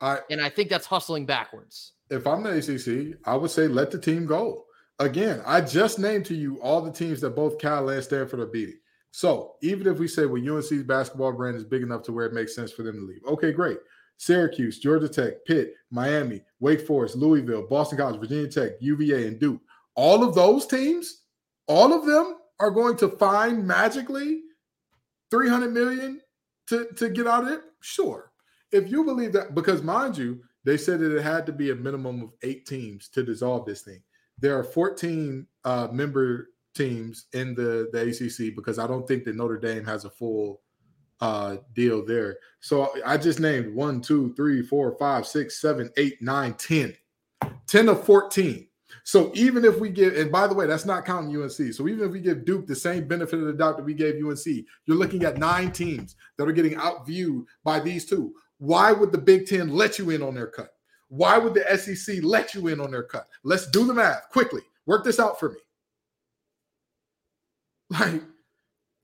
I, 0.00 0.18
and 0.30 0.40
I 0.40 0.48
think 0.48 0.68
that's 0.68 0.86
hustling 0.86 1.26
backwards. 1.26 1.92
If 2.10 2.26
I'm 2.26 2.42
the 2.42 2.50
ACC, 2.50 3.18
I 3.24 3.36
would 3.36 3.50
say 3.50 3.68
let 3.68 3.90
the 3.90 3.98
team 3.98 4.26
go. 4.26 4.64
Again, 4.98 5.42
I 5.46 5.60
just 5.60 5.98
named 5.98 6.26
to 6.26 6.34
you 6.34 6.60
all 6.60 6.82
the 6.82 6.92
teams 6.92 7.20
that 7.20 7.36
both 7.36 7.58
Cal 7.58 7.88
and 7.88 8.02
Stanford 8.02 8.40
are 8.40 8.46
beating. 8.46 8.78
So 9.12 9.56
even 9.62 9.86
if 9.86 9.98
we 9.98 10.08
say 10.08 10.26
well, 10.26 10.42
UNC's 10.42 10.82
basketball 10.84 11.32
brand 11.32 11.56
is 11.56 11.64
big 11.64 11.82
enough 11.82 12.02
to 12.04 12.12
where 12.12 12.26
it 12.26 12.32
makes 12.32 12.54
sense 12.54 12.72
for 12.72 12.82
them 12.82 12.96
to 12.96 13.02
leave, 13.02 13.20
okay, 13.26 13.52
great. 13.52 13.78
Syracuse, 14.22 14.78
Georgia 14.78 15.08
Tech, 15.08 15.44
Pitt, 15.44 15.74
Miami, 15.90 16.42
Wake 16.60 16.86
Forest, 16.86 17.16
Louisville, 17.16 17.66
Boston 17.66 17.98
College, 17.98 18.20
Virginia 18.20 18.46
Tech, 18.46 18.72
UVA, 18.78 19.26
and 19.26 19.40
Duke. 19.40 19.60
All 19.96 20.22
of 20.22 20.36
those 20.36 20.64
teams, 20.64 21.22
all 21.66 21.92
of 21.92 22.06
them 22.06 22.36
are 22.60 22.70
going 22.70 22.96
to 22.98 23.08
find 23.08 23.66
magically 23.66 24.42
300 25.32 25.72
million 25.72 26.20
to, 26.68 26.86
to 26.94 27.08
get 27.08 27.26
out 27.26 27.42
of 27.42 27.50
it. 27.50 27.62
Sure. 27.80 28.30
If 28.70 28.88
you 28.88 29.02
believe 29.02 29.32
that, 29.32 29.56
because 29.56 29.82
mind 29.82 30.16
you, 30.16 30.40
they 30.62 30.76
said 30.76 31.00
that 31.00 31.16
it 31.16 31.22
had 31.22 31.44
to 31.46 31.52
be 31.52 31.72
a 31.72 31.74
minimum 31.74 32.22
of 32.22 32.30
eight 32.44 32.64
teams 32.64 33.08
to 33.08 33.24
dissolve 33.24 33.66
this 33.66 33.82
thing. 33.82 34.02
There 34.38 34.56
are 34.56 34.62
14 34.62 35.44
uh, 35.64 35.88
member 35.90 36.50
teams 36.76 37.26
in 37.32 37.56
the, 37.56 37.88
the 37.92 38.02
ACC 38.02 38.54
because 38.54 38.78
I 38.78 38.86
don't 38.86 39.08
think 39.08 39.24
that 39.24 39.34
Notre 39.34 39.58
Dame 39.58 39.84
has 39.84 40.04
a 40.04 40.10
full 40.10 40.61
uh, 41.22 41.56
deal 41.72 42.04
there. 42.04 42.36
So 42.58 42.92
I 43.06 43.16
just 43.16 43.38
named 43.38 43.72
one, 43.72 44.00
two, 44.00 44.34
three, 44.34 44.60
four, 44.60 44.96
five, 44.98 45.24
six, 45.24 45.60
seven, 45.60 45.88
eight, 45.96 46.20
nine, 46.20 46.54
10. 46.54 46.94
10 47.68 47.88
of 47.88 48.04
14. 48.04 48.66
So 49.04 49.30
even 49.34 49.64
if 49.64 49.78
we 49.78 49.88
give, 49.88 50.16
and 50.16 50.32
by 50.32 50.48
the 50.48 50.54
way, 50.54 50.66
that's 50.66 50.84
not 50.84 51.04
counting 51.04 51.34
UNC. 51.40 51.72
So 51.72 51.88
even 51.88 52.00
if 52.04 52.10
we 52.10 52.20
give 52.20 52.44
Duke 52.44 52.66
the 52.66 52.74
same 52.74 53.06
benefit 53.06 53.38
of 53.38 53.46
the 53.46 53.52
doubt 53.52 53.76
that 53.76 53.84
we 53.84 53.94
gave 53.94 54.22
UNC, 54.22 54.44
you're 54.84 54.96
looking 54.96 55.24
at 55.24 55.38
nine 55.38 55.70
teams 55.70 56.16
that 56.36 56.48
are 56.48 56.52
getting 56.52 56.74
outviewed 56.74 57.46
by 57.62 57.78
these 57.78 58.04
two. 58.04 58.34
Why 58.58 58.90
would 58.90 59.12
the 59.12 59.18
Big 59.18 59.46
Ten 59.46 59.70
let 59.70 60.00
you 60.00 60.10
in 60.10 60.22
on 60.22 60.34
their 60.34 60.48
cut? 60.48 60.74
Why 61.08 61.38
would 61.38 61.54
the 61.54 61.76
SEC 61.76 62.16
let 62.22 62.52
you 62.52 62.66
in 62.66 62.80
on 62.80 62.90
their 62.90 63.02
cut? 63.04 63.28
Let's 63.44 63.70
do 63.70 63.86
the 63.86 63.94
math 63.94 64.28
quickly. 64.30 64.62
Work 64.86 65.04
this 65.04 65.20
out 65.20 65.38
for 65.38 65.50
me. 65.50 65.58
Like, 67.90 68.22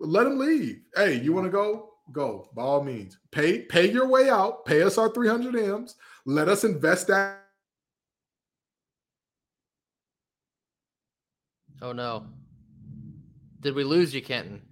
let 0.00 0.24
them 0.24 0.38
leave. 0.38 0.80
Hey, 0.96 1.20
you 1.20 1.32
want 1.32 1.46
to 1.46 1.50
go? 1.50 1.87
Go 2.12 2.48
by 2.54 2.62
all 2.62 2.82
means. 2.82 3.18
Pay 3.30 3.60
pay 3.60 3.90
your 3.90 4.08
way 4.08 4.28
out. 4.28 4.64
Pay 4.64 4.82
us 4.82 4.98
our 4.98 5.08
300 5.08 5.56
M's. 5.56 5.96
Let 6.24 6.48
us 6.48 6.64
invest 6.64 7.08
that. 7.08 7.44
Oh 11.80 11.92
no. 11.92 12.26
Did 13.60 13.74
we 13.74 13.84
lose 13.84 14.14
you, 14.14 14.22
Kenton? 14.22 14.62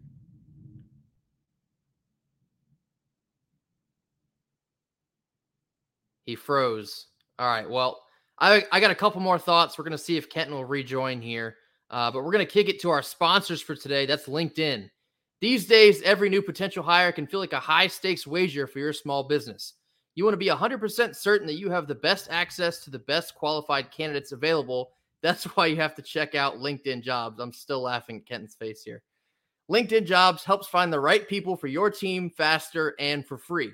He 6.25 6.35
froze. 6.35 7.07
All 7.39 7.49
right. 7.49 7.69
Well, 7.69 8.03
I, 8.39 8.65
I 8.73 8.81
got 8.81 8.91
a 8.91 8.97
couple 8.97 9.21
more 9.21 9.39
thoughts. 9.39 9.79
We're 9.79 9.85
going 9.85 9.93
to 9.93 9.99
see 9.99 10.17
if 10.17 10.29
Kenton 10.29 10.55
will 10.55 10.65
rejoin 10.65 11.23
here. 11.23 11.57
Uh, 11.91 12.11
but 12.11 12.25
we're 12.25 12.33
going 12.33 12.45
to 12.45 12.53
kick 12.53 12.69
it 12.69 12.81
to 12.81 12.91
our 12.91 13.03
sponsors 13.03 13.63
for 13.63 13.77
today. 13.77 14.07
That's 14.07 14.27
LinkedIn. 14.27 14.91
These 15.41 15.67
days, 15.67 16.03
every 16.03 16.31
new 16.31 16.41
potential 16.41 16.83
hire 16.83 17.13
can 17.13 17.27
feel 17.27 17.41
like 17.41 17.53
a 17.53 17.61
high 17.61 17.89
stakes 17.89 18.27
wager 18.27 18.67
for 18.67 18.79
your 18.79 18.93
small 18.93 19.25
business. 19.25 19.75
You 20.15 20.25
want 20.25 20.33
to 20.33 20.39
be 20.39 20.49
100% 20.49 21.15
certain 21.15 21.47
that 21.47 21.59
you 21.59 21.71
have 21.71 21.87
the 21.87 21.95
best 21.95 22.29
access 22.31 22.81
to 22.81 22.91
the 22.91 23.01
best 23.01 23.35
qualified 23.35 23.91
candidates 23.91 24.33
available. 24.33 24.93
That's 25.23 25.45
why 25.57 25.67
you 25.67 25.77
have 25.77 25.95
to 25.97 26.03
check 26.03 26.35
out 26.35 26.57
LinkedIn 26.57 27.03
Jobs. 27.03 27.39
I'm 27.39 27.53
still 27.53 27.83
laughing 27.83 28.17
at 28.17 28.27
Kenton's 28.27 28.55
face 28.55 28.83
here. 28.83 29.03
LinkedIn 29.71 30.07
Jobs 30.07 30.45
helps 30.45 30.69
find 30.69 30.93
the 30.93 31.01
right 31.01 31.29
people 31.29 31.57
for 31.57 31.67
your 31.67 31.91
team 31.91 32.31
faster 32.31 32.95
and 32.99 33.27
for 33.27 33.37
free. 33.37 33.73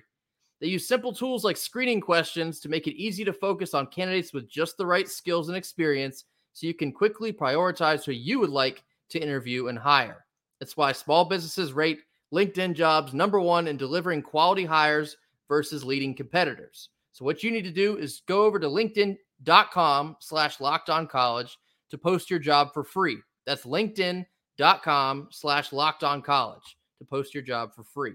They 0.60 0.68
use 0.68 0.88
simple 0.88 1.12
tools 1.12 1.44
like 1.44 1.56
screening 1.56 2.00
questions 2.00 2.60
to 2.60 2.68
make 2.68 2.86
it 2.86 3.00
easy 3.00 3.24
to 3.24 3.32
focus 3.32 3.74
on 3.74 3.86
candidates 3.88 4.32
with 4.32 4.48
just 4.48 4.76
the 4.76 4.86
right 4.86 5.08
skills 5.08 5.48
and 5.48 5.56
experience 5.56 6.24
so 6.54 6.66
you 6.66 6.74
can 6.74 6.92
quickly 6.92 7.32
prioritize 7.32 8.04
who 8.04 8.12
you 8.12 8.38
would 8.40 8.50
like 8.50 8.82
to 9.10 9.20
interview 9.20 9.68
and 9.68 9.78
hire. 9.78 10.21
That's 10.62 10.76
why 10.76 10.92
small 10.92 11.24
businesses 11.24 11.72
rate 11.72 12.02
LinkedIn 12.32 12.74
jobs 12.74 13.12
number 13.12 13.40
one 13.40 13.66
in 13.66 13.76
delivering 13.76 14.22
quality 14.22 14.64
hires 14.64 15.16
versus 15.48 15.82
leading 15.82 16.14
competitors. 16.14 16.90
So 17.10 17.24
what 17.24 17.42
you 17.42 17.50
need 17.50 17.64
to 17.64 17.72
do 17.72 17.96
is 17.96 18.22
go 18.28 18.44
over 18.44 18.60
to 18.60 18.68
LinkedIn.com 18.68 20.16
slash 20.20 20.60
locked 20.60 20.88
on 20.88 21.08
college 21.08 21.58
to 21.90 21.98
post 21.98 22.30
your 22.30 22.38
job 22.38 22.68
for 22.72 22.84
free. 22.84 23.18
That's 23.44 23.64
LinkedIn.com 23.64 25.28
slash 25.32 25.72
locked 25.72 26.04
on 26.04 26.22
college 26.22 26.76
to 27.00 27.04
post 27.06 27.34
your 27.34 27.42
job 27.42 27.74
for 27.74 27.82
free. 27.82 28.14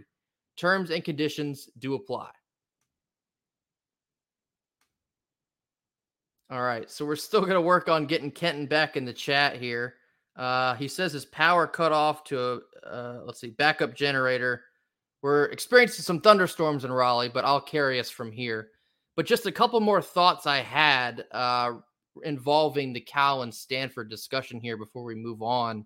Terms 0.55 0.89
and 0.89 1.03
conditions 1.03 1.67
do 1.79 1.95
apply. 1.95 2.29
All 6.49 6.61
right. 6.61 6.89
So 6.89 7.05
we're 7.05 7.17
still 7.17 7.41
going 7.41 7.55
to 7.55 7.61
work 7.61 7.89
on 7.89 8.05
getting 8.05 8.31
Kenton 8.31 8.67
back 8.67 8.95
in 8.95 9.03
the 9.03 9.11
chat 9.11 9.57
here. 9.57 9.95
Uh, 10.37 10.75
he 10.75 10.87
says 10.87 11.11
his 11.11 11.25
power 11.25 11.65
cut 11.65 11.91
off 11.91 12.23
to 12.25 12.39
a, 12.39 12.59
uh, 12.87 13.21
let's 13.25 13.41
see, 13.41 13.49
backup 13.49 13.95
generator. 13.95 14.63
We're 15.21 15.45
experiencing 15.45 16.03
some 16.03 16.21
thunderstorms 16.21 16.85
in 16.85 16.91
Raleigh, 16.91 17.29
but 17.29 17.43
I'll 17.43 17.59
carry 17.59 17.99
us 17.99 18.11
from 18.11 18.31
here. 18.31 18.69
But 19.15 19.25
just 19.25 19.47
a 19.47 19.51
couple 19.51 19.79
more 19.79 20.01
thoughts 20.01 20.45
I 20.45 20.59
had 20.59 21.25
uh, 21.31 21.73
involving 22.23 22.93
the 22.93 23.01
Cal 23.01 23.41
and 23.41 23.51
Stanford 23.53 24.09
discussion 24.09 24.61
here 24.61 24.77
before 24.77 25.03
we 25.03 25.15
move 25.15 25.41
on. 25.41 25.85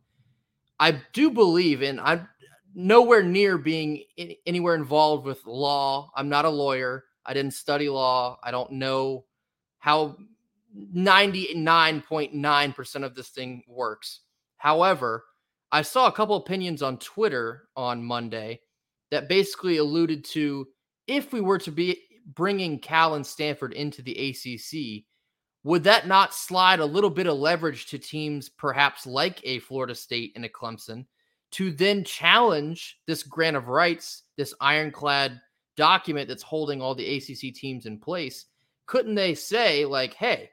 I 0.80 1.02
do 1.14 1.32
believe, 1.32 1.82
and 1.82 2.00
I'm 2.02 2.28
nowhere 2.76 3.24
near 3.24 3.58
being 3.58 4.04
in, 4.18 4.34
anywhere 4.46 4.76
involved 4.76 5.26
with 5.26 5.46
law. 5.46 6.12
I'm 6.16 6.28
not 6.28 6.44
a 6.44 6.50
lawyer. 6.50 7.06
I 7.26 7.34
didn't 7.34 7.54
study 7.54 7.88
law. 7.88 8.38
I 8.44 8.52
don't 8.52 8.74
know 8.74 9.24
how 9.80 10.18
99.9% 10.94 13.04
of 13.04 13.16
this 13.16 13.30
thing 13.30 13.64
works. 13.68 14.20
However, 14.62 15.26
I 15.72 15.82
saw 15.82 16.06
a 16.06 16.12
couple 16.12 16.36
opinions 16.36 16.84
on 16.84 17.00
Twitter 17.00 17.68
on 17.76 18.04
Monday 18.04 18.62
that 19.10 19.28
basically 19.28 19.78
alluded 19.78 20.24
to 20.26 20.68
if 21.08 21.34
we 21.34 21.42
were 21.42 21.58
to 21.58 21.72
be 21.72 21.98
bringing 22.36 22.78
Cal 22.78 23.16
and 23.16 23.26
Stanford 23.26 23.74
into 23.74 24.04
the 24.04 24.30
ACC, 24.30 25.04
would 25.64 25.84
that 25.86 26.06
not 26.06 26.36
slide 26.36 26.80
a 26.80 26.86
little 26.86 27.10
bit 27.10 27.26
of 27.26 27.40
leverage 27.40 27.88
to 27.88 27.98
teams 27.98 28.50
perhaps 28.50 29.08
like 29.08 29.42
a 29.44 29.58
Florida 29.58 29.96
State 29.96 30.34
and 30.36 30.46
a 30.46 30.50
Clemson 30.50 31.08
to 31.54 31.72
then 31.72 32.04
challenge 32.04 33.00
this 33.08 33.24
grant 33.24 33.58
of 33.58 33.68
rights, 33.68 34.26
this 34.38 34.54
ironclad 34.62 35.42
document 35.76 36.28
that's 36.28 36.44
holding 36.44 36.84
all 36.84 36.94
the 36.94 37.18
ACC 37.18 37.52
teams 37.56 37.88
in 37.88 37.98
place? 37.98 38.46
Couldn't 38.86 39.16
they 39.16 39.34
say, 39.34 39.86
like, 39.86 40.14
hey, 40.14 40.52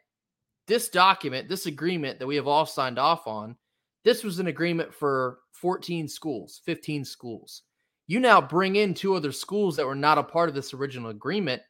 this 0.66 0.88
document, 0.88 1.46
this 1.46 1.66
agreement 1.66 2.18
that 2.18 2.26
we 2.26 2.36
have 2.36 2.48
all 2.48 2.64
signed 2.64 2.98
off 2.98 3.26
on, 3.26 3.54
this 4.04 4.24
was 4.24 4.38
an 4.38 4.46
agreement 4.46 4.94
for 4.94 5.38
14 5.52 6.08
schools, 6.08 6.60
15 6.64 7.04
schools. 7.04 7.62
You 8.06 8.20
now 8.20 8.40
bring 8.40 8.76
in 8.76 8.94
two 8.94 9.14
other 9.14 9.32
schools 9.32 9.76
that 9.76 9.86
were 9.86 9.94
not 9.94 10.18
a 10.18 10.22
part 10.22 10.48
of 10.48 10.54
this 10.54 10.72
original 10.72 11.10
agreement. 11.10 11.62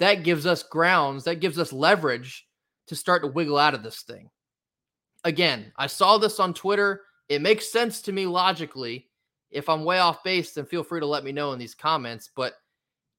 That 0.00 0.24
gives 0.24 0.44
us 0.44 0.62
grounds, 0.62 1.24
that 1.24 1.40
gives 1.40 1.58
us 1.58 1.72
leverage 1.72 2.46
to 2.88 2.96
start 2.96 3.22
to 3.22 3.28
wiggle 3.28 3.58
out 3.58 3.74
of 3.74 3.82
this 3.82 4.02
thing. 4.02 4.28
Again, 5.22 5.72
I 5.76 5.86
saw 5.86 6.18
this 6.18 6.40
on 6.40 6.52
Twitter. 6.52 7.02
It 7.28 7.42
makes 7.42 7.70
sense 7.70 8.02
to 8.02 8.12
me 8.12 8.26
logically. 8.26 9.08
If 9.50 9.68
I'm 9.68 9.84
way 9.84 10.00
off 10.00 10.24
base, 10.24 10.52
then 10.52 10.66
feel 10.66 10.82
free 10.82 11.00
to 11.00 11.06
let 11.06 11.24
me 11.24 11.32
know 11.32 11.52
in 11.52 11.58
these 11.58 11.76
comments. 11.76 12.28
But 12.34 12.54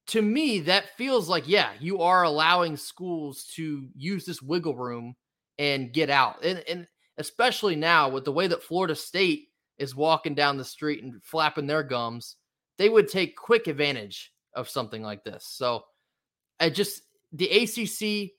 to 0.08 0.22
me, 0.22 0.60
that 0.62 0.96
feels 0.98 1.30
like, 1.30 1.48
yeah, 1.48 1.72
you 1.80 2.02
are 2.02 2.24
allowing 2.24 2.78
schools 2.78 3.46
to 3.56 3.88
use 3.96 4.26
this 4.26 4.42
wiggle 4.42 4.76
room 4.76 5.16
and 5.58 5.94
get 5.94 6.10
out. 6.10 6.44
And, 6.44 6.64
and 6.68 6.88
especially 7.18 7.76
now 7.76 8.10
with 8.10 8.26
the 8.26 8.32
way 8.32 8.48
that 8.48 8.64
Florida 8.64 8.96
State 8.96 9.48
is 9.78 9.96
walking 9.96 10.36
down 10.36 10.58
the 10.58 10.66
street 10.66 11.04
and 11.04 11.22
flapping 11.24 11.68
their 11.68 11.84
gums, 11.84 12.38
they 12.78 12.90
would 12.90 13.08
take 13.08 13.36
quick 13.36 13.68
advantage 13.68 14.32
of 14.54 14.70
something 14.70 15.02
like 15.02 15.24
this. 15.24 15.46
So 15.50 15.84
I 16.60 16.70
just, 16.70 17.02
the 17.34 17.50
ACC 17.50 18.32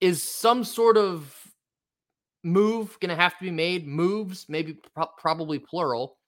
is 0.00 0.22
some 0.22 0.64
sort 0.64 0.96
of 0.96 1.34
move 2.42 2.98
going 3.00 3.10
to 3.10 3.20
have 3.20 3.36
to 3.38 3.44
be 3.44 3.50
made. 3.50 3.86
Moves, 3.86 4.46
maybe 4.48 4.78
pro- 4.94 5.08
probably 5.18 5.58
plural, 5.58 6.18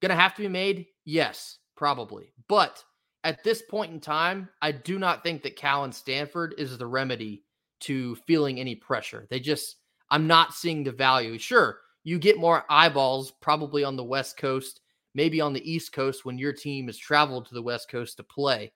going 0.00 0.10
to 0.10 0.20
have 0.20 0.34
to 0.34 0.42
be 0.42 0.48
made. 0.48 0.86
Yes, 1.04 1.58
probably. 1.76 2.32
But 2.48 2.82
at 3.24 3.42
this 3.44 3.62
point 3.62 3.92
in 3.92 4.00
time, 4.00 4.48
I 4.60 4.72
do 4.72 4.98
not 4.98 5.22
think 5.22 5.42
that 5.42 5.56
Cal 5.56 5.84
and 5.84 5.94
Stanford 5.94 6.54
is 6.58 6.76
the 6.76 6.86
remedy 6.86 7.44
to 7.80 8.16
feeling 8.26 8.60
any 8.60 8.74
pressure. 8.74 9.26
They 9.30 9.40
just, 9.40 9.76
I'm 10.12 10.28
not 10.28 10.54
seeing 10.54 10.84
the 10.84 10.92
value. 10.92 11.38
Sure, 11.38 11.78
you 12.04 12.18
get 12.18 12.38
more 12.38 12.64
eyeballs 12.68 13.32
probably 13.40 13.82
on 13.82 13.96
the 13.96 14.04
West 14.04 14.36
Coast, 14.36 14.80
maybe 15.14 15.40
on 15.40 15.52
the 15.52 15.70
East 15.70 15.92
Coast 15.92 16.24
when 16.24 16.38
your 16.38 16.52
team 16.52 16.86
has 16.86 16.98
traveled 16.98 17.46
to 17.46 17.54
the 17.54 17.62
West 17.62 17.90
Coast 17.90 18.18
to 18.18 18.22
play. 18.22 18.72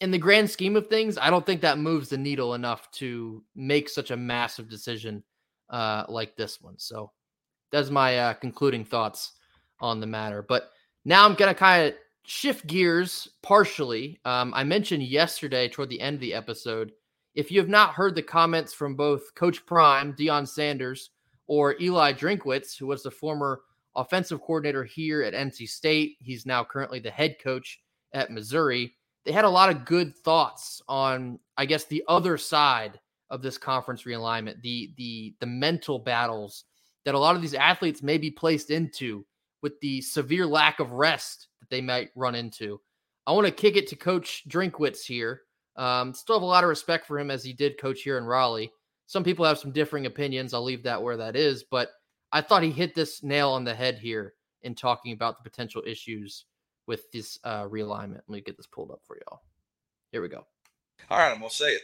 In 0.00 0.10
the 0.10 0.18
grand 0.18 0.50
scheme 0.50 0.76
of 0.76 0.88
things, 0.88 1.18
I 1.18 1.30
don't 1.30 1.46
think 1.46 1.60
that 1.62 1.78
moves 1.78 2.08
the 2.08 2.18
needle 2.18 2.54
enough 2.54 2.90
to 2.92 3.42
make 3.54 3.88
such 3.88 4.10
a 4.10 4.16
massive 4.16 4.68
decision 4.68 5.22
uh, 5.70 6.04
like 6.08 6.36
this 6.36 6.60
one. 6.60 6.78
So 6.78 7.10
that's 7.72 7.90
my 7.90 8.18
uh, 8.18 8.34
concluding 8.34 8.84
thoughts 8.84 9.32
on 9.80 10.00
the 10.00 10.06
matter. 10.06 10.42
But 10.42 10.70
now 11.04 11.24
I'm 11.24 11.34
going 11.34 11.52
to 11.52 11.58
kind 11.58 11.88
of 11.88 11.94
shift 12.24 12.66
gears 12.66 13.28
partially. 13.42 14.20
Um, 14.24 14.52
I 14.54 14.64
mentioned 14.64 15.02
yesterday 15.02 15.68
toward 15.68 15.90
the 15.90 16.00
end 16.00 16.14
of 16.14 16.20
the 16.20 16.34
episode. 16.34 16.92
If 17.34 17.50
you 17.50 17.60
have 17.60 17.68
not 17.68 17.94
heard 17.94 18.14
the 18.14 18.22
comments 18.22 18.72
from 18.72 18.96
both 18.96 19.34
Coach 19.34 19.64
Prime, 19.66 20.14
Deion 20.14 20.46
Sanders, 20.46 21.10
or 21.46 21.76
Eli 21.80 22.12
Drinkwitz, 22.12 22.76
who 22.76 22.86
was 22.86 23.02
the 23.02 23.10
former 23.10 23.62
offensive 23.96 24.40
coordinator 24.40 24.84
here 24.84 25.22
at 25.22 25.34
NC 25.34 25.68
State, 25.68 26.16
he's 26.20 26.46
now 26.46 26.64
currently 26.64 27.00
the 27.00 27.10
head 27.10 27.36
coach 27.42 27.80
at 28.12 28.30
Missouri. 28.30 28.94
They 29.24 29.32
had 29.32 29.44
a 29.44 29.50
lot 29.50 29.70
of 29.70 29.84
good 29.84 30.16
thoughts 30.16 30.82
on, 30.88 31.38
I 31.56 31.66
guess, 31.66 31.84
the 31.84 32.04
other 32.08 32.38
side 32.38 32.98
of 33.30 33.42
this 33.42 33.58
conference 33.58 34.04
realignment, 34.04 34.62
the 34.62 34.92
the 34.96 35.34
the 35.40 35.46
mental 35.46 35.98
battles 35.98 36.64
that 37.04 37.14
a 37.14 37.18
lot 37.18 37.36
of 37.36 37.42
these 37.42 37.54
athletes 37.54 38.02
may 38.02 38.18
be 38.18 38.30
placed 38.30 38.70
into 38.70 39.24
with 39.62 39.78
the 39.80 40.00
severe 40.00 40.46
lack 40.46 40.80
of 40.80 40.92
rest 40.92 41.48
that 41.60 41.68
they 41.70 41.80
might 41.80 42.10
run 42.14 42.34
into. 42.34 42.80
I 43.26 43.32
want 43.32 43.46
to 43.46 43.52
kick 43.52 43.76
it 43.76 43.88
to 43.88 43.96
Coach 43.96 44.44
Drinkwitz 44.48 45.04
here. 45.04 45.42
Um, 45.78 46.12
still 46.12 46.36
have 46.36 46.42
a 46.42 46.46
lot 46.46 46.64
of 46.64 46.68
respect 46.68 47.06
for 47.06 47.18
him 47.18 47.30
as 47.30 47.44
he 47.44 47.52
did 47.52 47.78
coach 47.78 48.02
here 48.02 48.18
in 48.18 48.24
Raleigh. 48.24 48.72
Some 49.06 49.24
people 49.24 49.46
have 49.46 49.58
some 49.58 49.72
differing 49.72 50.06
opinions. 50.06 50.52
I'll 50.52 50.62
leave 50.62 50.82
that 50.82 51.02
where 51.02 51.16
that 51.16 51.36
is, 51.36 51.62
but 51.62 51.90
I 52.32 52.42
thought 52.42 52.62
he 52.62 52.70
hit 52.70 52.94
this 52.94 53.22
nail 53.22 53.50
on 53.50 53.64
the 53.64 53.74
head 53.74 53.98
here 53.98 54.34
in 54.62 54.74
talking 54.74 55.12
about 55.12 55.38
the 55.38 55.48
potential 55.48 55.82
issues 55.86 56.44
with 56.86 57.10
this 57.12 57.38
uh, 57.44 57.64
realignment. 57.64 58.20
Let 58.26 58.28
me 58.28 58.40
get 58.40 58.56
this 58.56 58.66
pulled 58.66 58.90
up 58.90 59.00
for 59.06 59.16
y'all. 59.16 59.40
Here 60.10 60.20
we 60.20 60.28
go. 60.28 60.44
All 61.10 61.18
right, 61.18 61.30
I'm 61.30 61.38
gonna 61.38 61.50
say 61.50 61.70
it. 61.74 61.82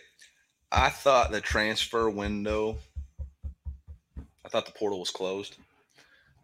I 0.72 0.88
thought 0.90 1.30
the 1.30 1.40
transfer 1.40 2.10
window. 2.10 2.76
I 4.44 4.48
thought 4.48 4.66
the 4.66 4.72
portal 4.72 4.98
was 4.98 5.10
closed. 5.10 5.56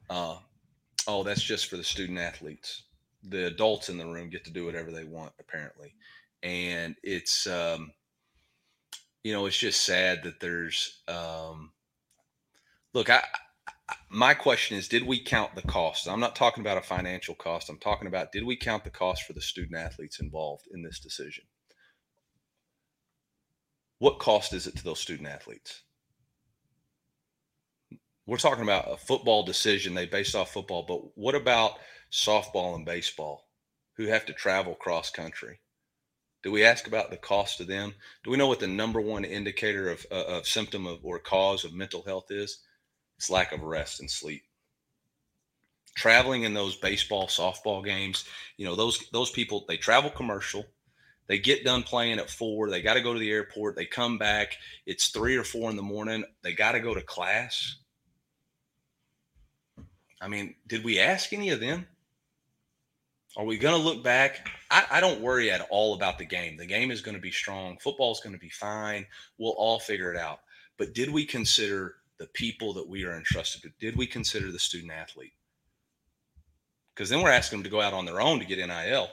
Uh, 0.08 0.36
oh, 1.06 1.24
that's 1.24 1.42
just 1.42 1.66
for 1.66 1.76
the 1.76 1.84
student 1.84 2.18
athletes. 2.18 2.82
The 3.24 3.48
adults 3.48 3.88
in 3.88 3.98
the 3.98 4.06
room 4.06 4.30
get 4.30 4.44
to 4.44 4.50
do 4.50 4.64
whatever 4.64 4.90
they 4.90 5.04
want, 5.04 5.32
apparently. 5.38 5.94
And 6.42 6.96
it's, 7.02 7.46
um, 7.46 7.92
you 9.22 9.32
know, 9.32 9.46
it's 9.46 9.58
just 9.58 9.84
sad 9.84 10.22
that 10.24 10.40
there's, 10.40 11.02
um, 11.08 11.72
look, 12.94 13.10
I, 13.10 13.22
I, 13.88 13.94
my 14.08 14.34
question 14.34 14.78
is, 14.78 14.88
did 14.88 15.06
we 15.06 15.22
count 15.22 15.54
the 15.54 15.62
cost? 15.62 16.08
I'm 16.08 16.20
not 16.20 16.36
talking 16.36 16.62
about 16.62 16.78
a 16.78 16.82
financial 16.82 17.34
cost. 17.34 17.68
I'm 17.68 17.78
talking 17.78 18.08
about, 18.08 18.32
did 18.32 18.44
we 18.44 18.56
count 18.56 18.84
the 18.84 18.90
cost 18.90 19.24
for 19.24 19.34
the 19.34 19.40
student 19.40 19.76
athletes 19.76 20.20
involved 20.20 20.66
in 20.72 20.82
this 20.82 21.00
decision? 21.00 21.44
What 23.98 24.18
cost 24.18 24.54
is 24.54 24.66
it 24.66 24.76
to 24.76 24.84
those 24.84 25.00
student 25.00 25.28
athletes? 25.28 25.82
we're 28.30 28.36
talking 28.36 28.62
about 28.62 28.88
a 28.88 28.96
football 28.96 29.42
decision 29.42 29.92
they 29.92 30.06
based 30.06 30.36
off 30.36 30.52
football, 30.52 30.84
but 30.86 31.00
what 31.16 31.34
about 31.34 31.72
softball 32.12 32.76
and 32.76 32.86
baseball 32.86 33.48
who 33.96 34.06
have 34.06 34.24
to 34.24 34.32
travel 34.32 34.76
cross 34.76 35.10
country? 35.10 35.58
Do 36.42 36.50
we 36.50 36.64
ask 36.64 36.86
about 36.86 37.10
the 37.10 37.16
cost 37.16 37.58
to 37.58 37.64
them? 37.64 37.94
Do 38.24 38.30
we 38.30 38.36
know 38.36 38.46
what 38.46 38.60
the 38.60 38.66
number 38.66 39.00
one 39.00 39.24
indicator 39.24 39.90
of, 39.90 40.06
uh, 40.10 40.24
of 40.24 40.46
symptom 40.46 40.86
of 40.86 41.04
or 41.04 41.18
cause 41.18 41.64
of 41.64 41.74
mental 41.74 42.02
health 42.02 42.30
is? 42.30 42.60
It's 43.18 43.30
lack 43.30 43.52
of 43.52 43.62
rest 43.62 44.00
and 44.00 44.10
sleep. 44.10 44.42
Traveling 45.94 46.44
in 46.44 46.54
those 46.54 46.76
baseball, 46.76 47.26
softball 47.26 47.84
games, 47.84 48.24
you 48.56 48.64
know, 48.64 48.74
those 48.74 49.04
those 49.12 49.30
people 49.30 49.64
they 49.68 49.76
travel 49.76 50.08
commercial, 50.08 50.64
they 51.26 51.38
get 51.38 51.64
done 51.64 51.82
playing 51.82 52.18
at 52.18 52.30
four, 52.30 52.70
they 52.70 52.80
got 52.80 52.94
to 52.94 53.02
go 53.02 53.12
to 53.12 53.18
the 53.18 53.30
airport, 53.30 53.76
they 53.76 53.84
come 53.84 54.16
back, 54.16 54.56
it's 54.86 55.08
three 55.08 55.36
or 55.36 55.44
four 55.44 55.68
in 55.68 55.76
the 55.76 55.82
morning, 55.82 56.24
they 56.42 56.54
got 56.54 56.72
to 56.72 56.80
go 56.80 56.94
to 56.94 57.02
class 57.02 57.76
I 60.20 60.28
mean, 60.28 60.54
did 60.66 60.84
we 60.84 60.98
ask 60.98 61.32
any 61.32 61.50
of 61.50 61.60
them? 61.60 61.86
Are 63.36 63.44
we 63.44 63.58
going 63.58 63.76
to 63.76 63.82
look 63.82 64.02
back? 64.02 64.48
I, 64.70 64.84
I, 64.90 65.00
don't 65.00 65.20
worry 65.20 65.50
at 65.52 65.66
all 65.70 65.94
about 65.94 66.18
the 66.18 66.24
game. 66.24 66.56
The 66.56 66.66
game 66.66 66.90
is 66.90 67.00
going 67.00 67.14
to 67.14 67.20
be 67.20 67.30
strong. 67.30 67.78
Football 67.78 68.10
is 68.12 68.20
going 68.20 68.34
to 68.34 68.40
be 68.40 68.50
fine. 68.50 69.06
We'll 69.38 69.52
all 69.52 69.78
figure 69.78 70.12
it 70.12 70.18
out. 70.18 70.40
But 70.78 70.94
did 70.94 71.10
we 71.10 71.24
consider 71.24 71.96
the 72.18 72.26
people 72.26 72.74
that 72.74 72.88
we 72.88 73.04
are 73.04 73.16
entrusted 73.16 73.62
to? 73.62 73.70
Did 73.78 73.96
we 73.96 74.06
consider 74.06 74.50
the 74.50 74.58
student 74.58 74.92
athlete? 74.92 75.32
Because 76.94 77.08
then 77.08 77.22
we're 77.22 77.30
asking 77.30 77.58
them 77.58 77.64
to 77.64 77.70
go 77.70 77.80
out 77.80 77.94
on 77.94 78.04
their 78.04 78.20
own 78.20 78.40
to 78.40 78.44
get 78.44 78.58
NIL. 78.58 79.08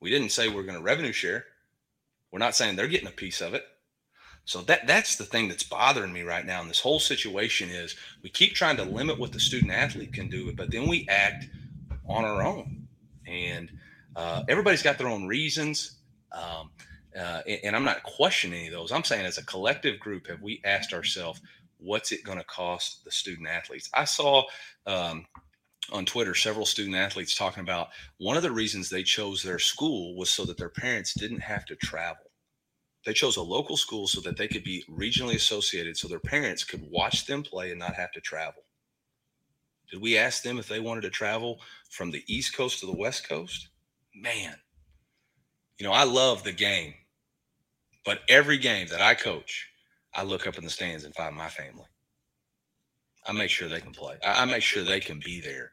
We 0.00 0.10
didn't 0.10 0.32
say 0.32 0.48
we're 0.48 0.64
going 0.64 0.76
to 0.76 0.82
revenue 0.82 1.12
share. 1.12 1.44
We're 2.32 2.40
not 2.40 2.56
saying 2.56 2.74
they're 2.74 2.88
getting 2.88 3.08
a 3.08 3.12
piece 3.12 3.40
of 3.40 3.54
it. 3.54 3.64
So 4.44 4.60
that 4.62 4.88
that's 4.88 5.14
the 5.14 5.24
thing 5.24 5.46
that's 5.46 5.62
bothering 5.62 6.12
me 6.12 6.22
right 6.22 6.44
now 6.44 6.60
in 6.62 6.68
this 6.68 6.80
whole 6.80 6.98
situation 6.98 7.70
is 7.70 7.94
we 8.24 8.28
keep 8.28 8.54
trying 8.54 8.76
to 8.78 8.82
limit 8.82 9.20
what 9.20 9.32
the 9.32 9.38
student 9.38 9.70
athlete 9.70 10.12
can 10.12 10.28
do, 10.28 10.52
but 10.52 10.72
then 10.72 10.88
we 10.88 11.06
act 11.08 11.46
on 12.08 12.24
our 12.24 12.42
own, 12.42 12.86
and 13.26 13.70
uh, 14.16 14.42
everybody's 14.48 14.82
got 14.82 14.98
their 14.98 15.08
own 15.08 15.26
reasons. 15.26 15.98
Um, 16.32 16.70
uh, 17.16 17.42
and, 17.46 17.60
and, 17.64 17.76
I'm 17.76 17.84
not 17.84 18.02
questioning 18.04 18.60
any 18.60 18.68
of 18.68 18.72
those. 18.72 18.90
I'm 18.90 19.04
saying 19.04 19.26
as 19.26 19.36
a 19.36 19.44
collective 19.44 20.00
group, 20.00 20.28
have 20.28 20.40
we 20.40 20.62
asked 20.64 20.94
ourselves, 20.94 21.42
what's 21.76 22.10
it 22.10 22.24
going 22.24 22.38
to 22.38 22.44
cost 22.44 23.04
the 23.04 23.10
student 23.10 23.48
athletes? 23.48 23.90
I 23.92 24.04
saw 24.04 24.44
um, 24.86 25.26
on 25.90 26.06
Twitter 26.06 26.34
several 26.34 26.64
student 26.64 26.96
athletes 26.96 27.34
talking 27.34 27.62
about 27.62 27.88
one 28.18 28.36
of 28.36 28.42
the 28.42 28.50
reasons 28.50 28.88
they 28.88 29.02
chose 29.02 29.42
their 29.42 29.58
school 29.58 30.16
was 30.16 30.30
so 30.30 30.44
that 30.44 30.56
their 30.56 30.68
parents 30.68 31.12
didn't 31.12 31.40
have 31.40 31.64
to 31.66 31.76
travel. 31.76 32.30
They 33.04 33.12
chose 33.12 33.36
a 33.36 33.42
local 33.42 33.76
school 33.76 34.06
so 34.06 34.20
that 34.20 34.36
they 34.36 34.46
could 34.46 34.62
be 34.62 34.84
regionally 34.88 35.34
associated 35.34 35.96
so 35.96 36.06
their 36.06 36.20
parents 36.20 36.62
could 36.62 36.82
watch 36.88 37.26
them 37.26 37.42
play 37.42 37.70
and 37.70 37.80
not 37.80 37.94
have 37.94 38.12
to 38.12 38.20
travel. 38.20 38.62
Did 39.92 40.00
we 40.00 40.16
ask 40.16 40.42
them 40.42 40.58
if 40.58 40.68
they 40.68 40.80
wanted 40.80 41.02
to 41.02 41.10
travel 41.10 41.60
from 41.90 42.10
the 42.10 42.24
East 42.26 42.56
Coast 42.56 42.80
to 42.80 42.86
the 42.86 42.96
West 42.96 43.28
Coast? 43.28 43.68
Man, 44.14 44.56
you 45.78 45.86
know, 45.86 45.92
I 45.92 46.04
love 46.04 46.42
the 46.42 46.52
game, 46.52 46.94
but 48.06 48.20
every 48.28 48.56
game 48.56 48.88
that 48.88 49.02
I 49.02 49.14
coach, 49.14 49.68
I 50.14 50.22
look 50.22 50.46
up 50.46 50.56
in 50.56 50.64
the 50.64 50.70
stands 50.70 51.04
and 51.04 51.14
find 51.14 51.36
my 51.36 51.48
family. 51.48 51.84
I 53.26 53.32
make 53.32 53.50
sure 53.50 53.68
they 53.68 53.80
can 53.82 53.92
play. 53.92 54.16
I, 54.24 54.46
make 54.46 54.62
sure 54.62 54.82
they 54.82 54.98
can 54.98 55.20
be 55.22 55.40
there 55.40 55.72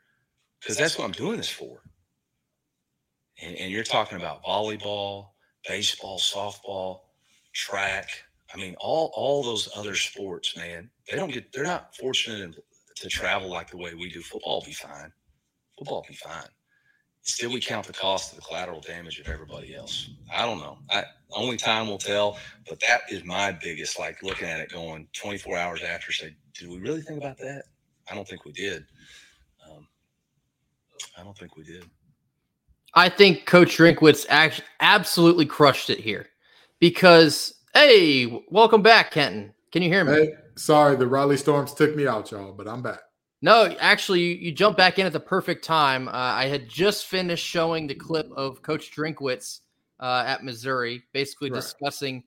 because 0.59 0.75
that's 0.75 0.97
what 0.97 1.05
I'm 1.05 1.11
doing 1.13 1.37
this 1.37 1.49
for. 1.49 1.81
And, 3.41 3.55
and 3.55 3.71
you're 3.71 3.83
talking 3.83 4.17
about 4.17 4.43
volleyball, 4.43 5.29
baseball, 5.67 6.19
softball 6.19 6.99
track. 7.53 8.09
I 8.53 8.57
mean, 8.57 8.75
all 8.79 9.11
all 9.15 9.43
those 9.43 9.69
other 9.75 9.95
sports, 9.95 10.57
man, 10.57 10.89
they 11.09 11.15
don't 11.15 11.31
get. 11.31 11.53
They're 11.53 11.63
not 11.63 11.95
fortunate 11.95 12.55
to 12.99 13.09
travel 13.09 13.49
like 13.49 13.69
the 13.71 13.77
way 13.77 13.93
we 13.93 14.09
do. 14.09 14.21
Football 14.21 14.63
be 14.65 14.73
fine. 14.73 15.11
Football 15.77 16.05
be 16.07 16.15
fine. 16.15 16.47
Still, 17.21 17.51
we 17.51 17.59
count 17.59 17.85
the 17.85 17.93
cost 17.93 18.31
of 18.31 18.37
the 18.37 18.45
collateral 18.45 18.81
damage 18.81 19.19
of 19.19 19.27
everybody 19.27 19.75
else. 19.75 20.09
I 20.33 20.45
don't 20.45 20.59
know. 20.59 20.77
I, 20.89 21.03
only 21.31 21.57
time 21.57 21.87
will 21.87 21.97
tell. 21.97 22.37
But 22.67 22.79
that 22.81 23.01
is 23.09 23.23
my 23.23 23.51
biggest, 23.51 23.99
like 23.99 24.23
looking 24.23 24.47
at 24.47 24.59
it, 24.59 24.71
going 24.71 25.07
24 25.13 25.57
hours 25.57 25.81
after. 25.83 26.11
Say, 26.11 26.35
did 26.57 26.69
we 26.69 26.79
really 26.79 27.01
think 27.01 27.19
about 27.19 27.37
that? 27.39 27.63
I 28.09 28.15
don't 28.15 28.27
think 28.27 28.45
we 28.45 28.51
did. 28.51 28.85
Um, 29.69 29.87
I 31.17 31.23
don't 31.23 31.37
think 31.37 31.55
we 31.55 31.63
did. 31.63 31.85
I 32.95 33.09
think 33.09 33.45
Coach 33.45 33.77
Drinkwitz 33.77 34.25
actually 34.29 34.65
absolutely 34.79 35.45
crushed 35.45 35.89
it 35.89 35.99
here 35.99 36.27
because 36.79 37.53
hey, 37.73 38.43
welcome 38.49 38.81
back, 38.81 39.11
Kenton. 39.11 39.53
Can 39.71 39.83
you 39.83 39.89
hear 39.89 40.03
me? 40.03 40.13
Hey, 40.13 40.33
sorry, 40.59 40.95
the 40.95 41.07
Raleigh 41.07 41.37
Storms 41.37 41.73
took 41.73 41.95
me 41.95 42.07
out, 42.07 42.31
y'all, 42.31 42.51
but 42.51 42.67
I'm 42.67 42.81
back. 42.81 42.99
No, 43.41 43.73
actually, 43.79 44.21
you, 44.21 44.35
you 44.35 44.51
jump 44.51 44.75
back 44.75 44.99
in 44.99 45.05
at 45.05 45.13
the 45.13 45.19
perfect 45.19 45.63
time. 45.63 46.07
Uh, 46.09 46.11
I 46.11 46.47
had 46.47 46.67
just 46.67 47.05
finished 47.05 47.45
showing 47.45 47.87
the 47.87 47.95
clip 47.95 48.29
of 48.33 48.61
Coach 48.61 48.91
Drinkwitz 48.91 49.61
uh, 49.99 50.23
at 50.27 50.43
Missouri, 50.43 51.03
basically 51.13 51.49
right. 51.49 51.61
discussing 51.61 52.23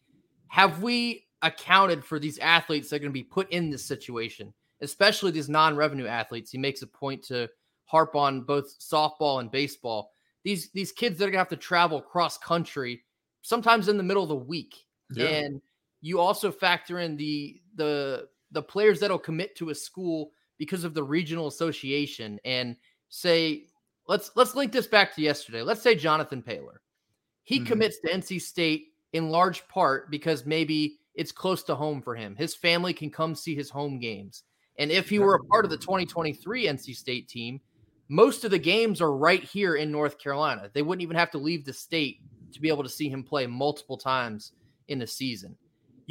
have 0.49 0.83
we 0.83 1.27
accounted 1.41 2.05
for 2.05 2.19
these 2.19 2.39
athletes 2.39 2.91
that 2.91 2.97
are 2.97 2.99
going 2.99 3.11
to 3.11 3.15
be 3.15 3.23
put 3.23 3.51
in 3.51 3.71
this 3.71 3.85
situation, 3.85 4.53
especially 4.81 5.31
these 5.31 5.49
non-revenue 5.49 6.07
athletes. 6.07 6.51
He 6.51 6.59
makes 6.59 6.83
a 6.83 6.87
point 6.87 7.23
to 7.25 7.49
harp 7.87 8.15
on 8.15 8.43
both 8.43 8.79
softball 8.79 9.41
and 9.41 9.51
baseball. 9.51 10.13
These 10.45 10.71
these 10.73 10.93
kids 10.93 11.19
that 11.19 11.25
are 11.25 11.29
going 11.29 11.35
to 11.35 11.39
have 11.39 11.49
to 11.49 11.57
travel 11.57 12.03
cross 12.03 12.37
country, 12.37 13.03
sometimes 13.41 13.89
in 13.89 13.97
the 13.97 14.03
middle 14.03 14.23
of 14.23 14.29
the 14.29 14.37
week, 14.37 14.77
yeah. 15.15 15.27
and 15.27 15.63
you 16.03 16.21
also 16.21 16.53
factor 16.53 16.99
in 16.99 17.17
the 17.17 17.62
the 17.75 18.29
the 18.51 18.63
players 18.63 19.01
that'll 19.01 19.19
commit 19.19 19.57
to 19.57 19.71
a 19.71 19.75
school 19.75 20.33
because 20.59 20.85
of 20.85 20.95
the 20.95 21.03
regional 21.03 21.47
association 21.47 22.39
and 22.45 22.77
say 23.09 23.65
let's 24.07 24.31
let's 24.37 24.55
link 24.55 24.73
this 24.73 24.87
back 24.87 25.15
to 25.15 25.23
yesterday. 25.23 25.63
Let's 25.63 25.83
say 25.83 25.95
Jonathan 25.95 26.43
Paylor. 26.43 26.77
He 27.45 27.57
mm-hmm. 27.57 27.67
commits 27.67 27.99
to 28.01 28.13
NC 28.13 28.41
State 28.41 28.89
in 29.13 29.31
large 29.31 29.67
part 29.69 30.11
because 30.11 30.47
maybe 30.47 30.99
it's 31.15 31.33
close 31.33 31.63
to 31.65 31.75
home 31.75 32.01
for 32.01 32.15
him. 32.15 32.37
His 32.37 32.55
family 32.55 32.93
can 32.93 33.11
come 33.11 33.35
see 33.35 33.55
his 33.55 33.71
home 33.71 33.99
games. 33.99 34.45
And 34.79 34.91
if 34.91 35.09
he 35.09 35.19
were 35.19 35.35
a 35.35 35.45
part 35.45 35.65
of 35.65 35.71
the 35.71 35.77
2023 35.77 36.67
NC 36.67 36.97
State 36.97 37.29
team, 37.29 37.61
most 38.09 38.45
of 38.45 38.51
the 38.51 38.59
games 38.59 39.01
are 39.01 39.13
right 39.13 39.43
here 39.43 39.77
in 39.77 39.91
North 39.91 40.19
Carolina. 40.19 40.71
They 40.73 40.83
wouldn't 40.83 41.03
even 41.03 41.17
have 41.17 41.31
to 41.33 41.39
leave 41.39 41.65
the 41.65 41.73
state 41.73 42.21
to 42.53 42.61
be 42.61 42.69
able 42.69 42.83
to 42.83 42.89
see 42.89 43.09
him 43.09 43.23
play 43.23 43.47
multiple 43.47 43.97
times 43.97 44.53
in 44.89 45.03
a 45.03 45.07
season. 45.07 45.57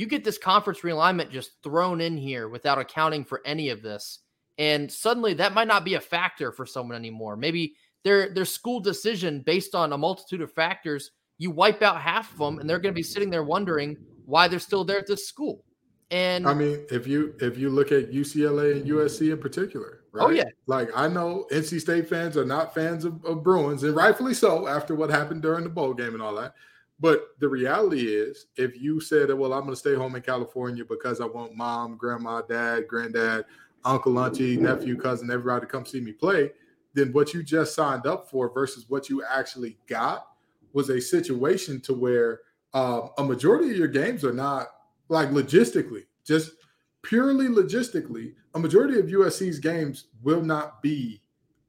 You 0.01 0.07
get 0.07 0.23
this 0.23 0.39
conference 0.39 0.79
realignment 0.79 1.29
just 1.29 1.51
thrown 1.61 2.01
in 2.01 2.17
here 2.17 2.49
without 2.49 2.79
accounting 2.79 3.23
for 3.23 3.39
any 3.45 3.69
of 3.69 3.83
this. 3.83 4.17
And 4.57 4.91
suddenly 4.91 5.35
that 5.35 5.53
might 5.53 5.67
not 5.67 5.85
be 5.85 5.93
a 5.93 6.01
factor 6.01 6.51
for 6.51 6.65
someone 6.65 6.97
anymore. 6.97 7.37
Maybe 7.37 7.75
their 8.03 8.33
their 8.33 8.45
school 8.45 8.79
decision 8.79 9.41
based 9.41 9.75
on 9.75 9.93
a 9.93 9.97
multitude 9.99 10.41
of 10.41 10.51
factors, 10.51 11.11
you 11.37 11.51
wipe 11.51 11.83
out 11.83 12.01
half 12.01 12.31
of 12.31 12.39
them 12.39 12.57
and 12.57 12.67
they're 12.67 12.79
going 12.79 12.95
to 12.95 12.97
be 12.97 13.03
sitting 13.03 13.29
there 13.29 13.43
wondering 13.43 13.95
why 14.25 14.47
they're 14.47 14.57
still 14.57 14.83
there 14.83 14.97
at 14.97 15.05
this 15.05 15.27
school. 15.27 15.63
And 16.09 16.47
I 16.47 16.55
mean, 16.55 16.83
if 16.89 17.05
you 17.05 17.35
if 17.39 17.59
you 17.59 17.69
look 17.69 17.91
at 17.91 18.11
UCLA 18.11 18.77
and 18.77 18.89
USC 18.89 19.31
in 19.31 19.37
particular, 19.37 19.99
right? 20.11 20.25
Oh 20.25 20.29
yeah. 20.31 20.45
Like 20.65 20.89
I 20.95 21.09
know 21.09 21.45
NC 21.51 21.79
State 21.79 22.09
fans 22.09 22.37
are 22.37 22.45
not 22.45 22.73
fans 22.73 23.05
of, 23.05 23.23
of 23.23 23.43
Bruins, 23.43 23.83
and 23.83 23.95
rightfully 23.95 24.33
so 24.33 24.67
after 24.67 24.95
what 24.95 25.11
happened 25.11 25.43
during 25.43 25.63
the 25.63 25.69
bowl 25.69 25.93
game 25.93 26.15
and 26.15 26.23
all 26.23 26.33
that. 26.37 26.55
But 27.01 27.29
the 27.39 27.49
reality 27.49 28.15
is, 28.15 28.45
if 28.55 28.79
you 28.79 29.01
said, 29.01 29.33
"Well, 29.33 29.53
I'm 29.53 29.61
going 29.61 29.73
to 29.73 29.75
stay 29.75 29.95
home 29.95 30.15
in 30.15 30.21
California 30.21 30.85
because 30.85 31.19
I 31.19 31.25
want 31.25 31.55
mom, 31.55 31.97
grandma, 31.97 32.41
dad, 32.43 32.87
granddad, 32.87 33.45
uncle, 33.83 34.19
auntie, 34.19 34.55
nephew, 34.55 34.95
cousin, 34.97 35.31
everybody 35.31 35.61
to 35.61 35.71
come 35.71 35.85
see 35.85 35.99
me 35.99 36.11
play," 36.11 36.51
then 36.93 37.11
what 37.11 37.33
you 37.33 37.41
just 37.41 37.73
signed 37.73 38.05
up 38.05 38.29
for 38.29 38.53
versus 38.53 38.85
what 38.87 39.09
you 39.09 39.23
actually 39.23 39.77
got 39.87 40.27
was 40.73 40.89
a 40.89 41.01
situation 41.01 41.81
to 41.81 41.93
where 41.95 42.41
uh, 42.75 43.07
a 43.17 43.23
majority 43.23 43.71
of 43.71 43.77
your 43.77 43.87
games 43.87 44.23
are 44.23 44.33
not 44.33 44.67
like 45.09 45.29
logistically, 45.29 46.05
just 46.23 46.51
purely 47.01 47.47
logistically, 47.47 48.33
a 48.53 48.59
majority 48.59 48.99
of 48.99 49.07
USC's 49.07 49.57
games 49.57 50.05
will 50.21 50.43
not 50.43 50.83
be, 50.83 51.21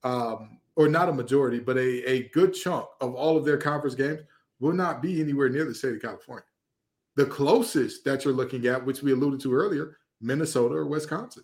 um, 0.04 0.58
or 0.76 0.88
not 0.88 1.08
a 1.08 1.12
majority, 1.12 1.58
but 1.58 1.78
a, 1.78 2.10
a 2.10 2.28
good 2.28 2.52
chunk 2.52 2.86
of 3.00 3.14
all 3.14 3.38
of 3.38 3.46
their 3.46 3.56
conference 3.56 3.94
games 3.94 4.20
will 4.62 4.72
not 4.72 5.02
be 5.02 5.20
anywhere 5.20 5.48
near 5.48 5.64
the 5.64 5.74
state 5.74 5.96
of 5.96 6.00
California. 6.00 6.44
The 7.16 7.26
closest 7.26 8.04
that 8.04 8.24
you're 8.24 8.32
looking 8.32 8.66
at, 8.66 8.82
which 8.82 9.02
we 9.02 9.12
alluded 9.12 9.40
to 9.40 9.52
earlier, 9.52 9.98
Minnesota 10.20 10.76
or 10.76 10.86
Wisconsin, 10.86 11.42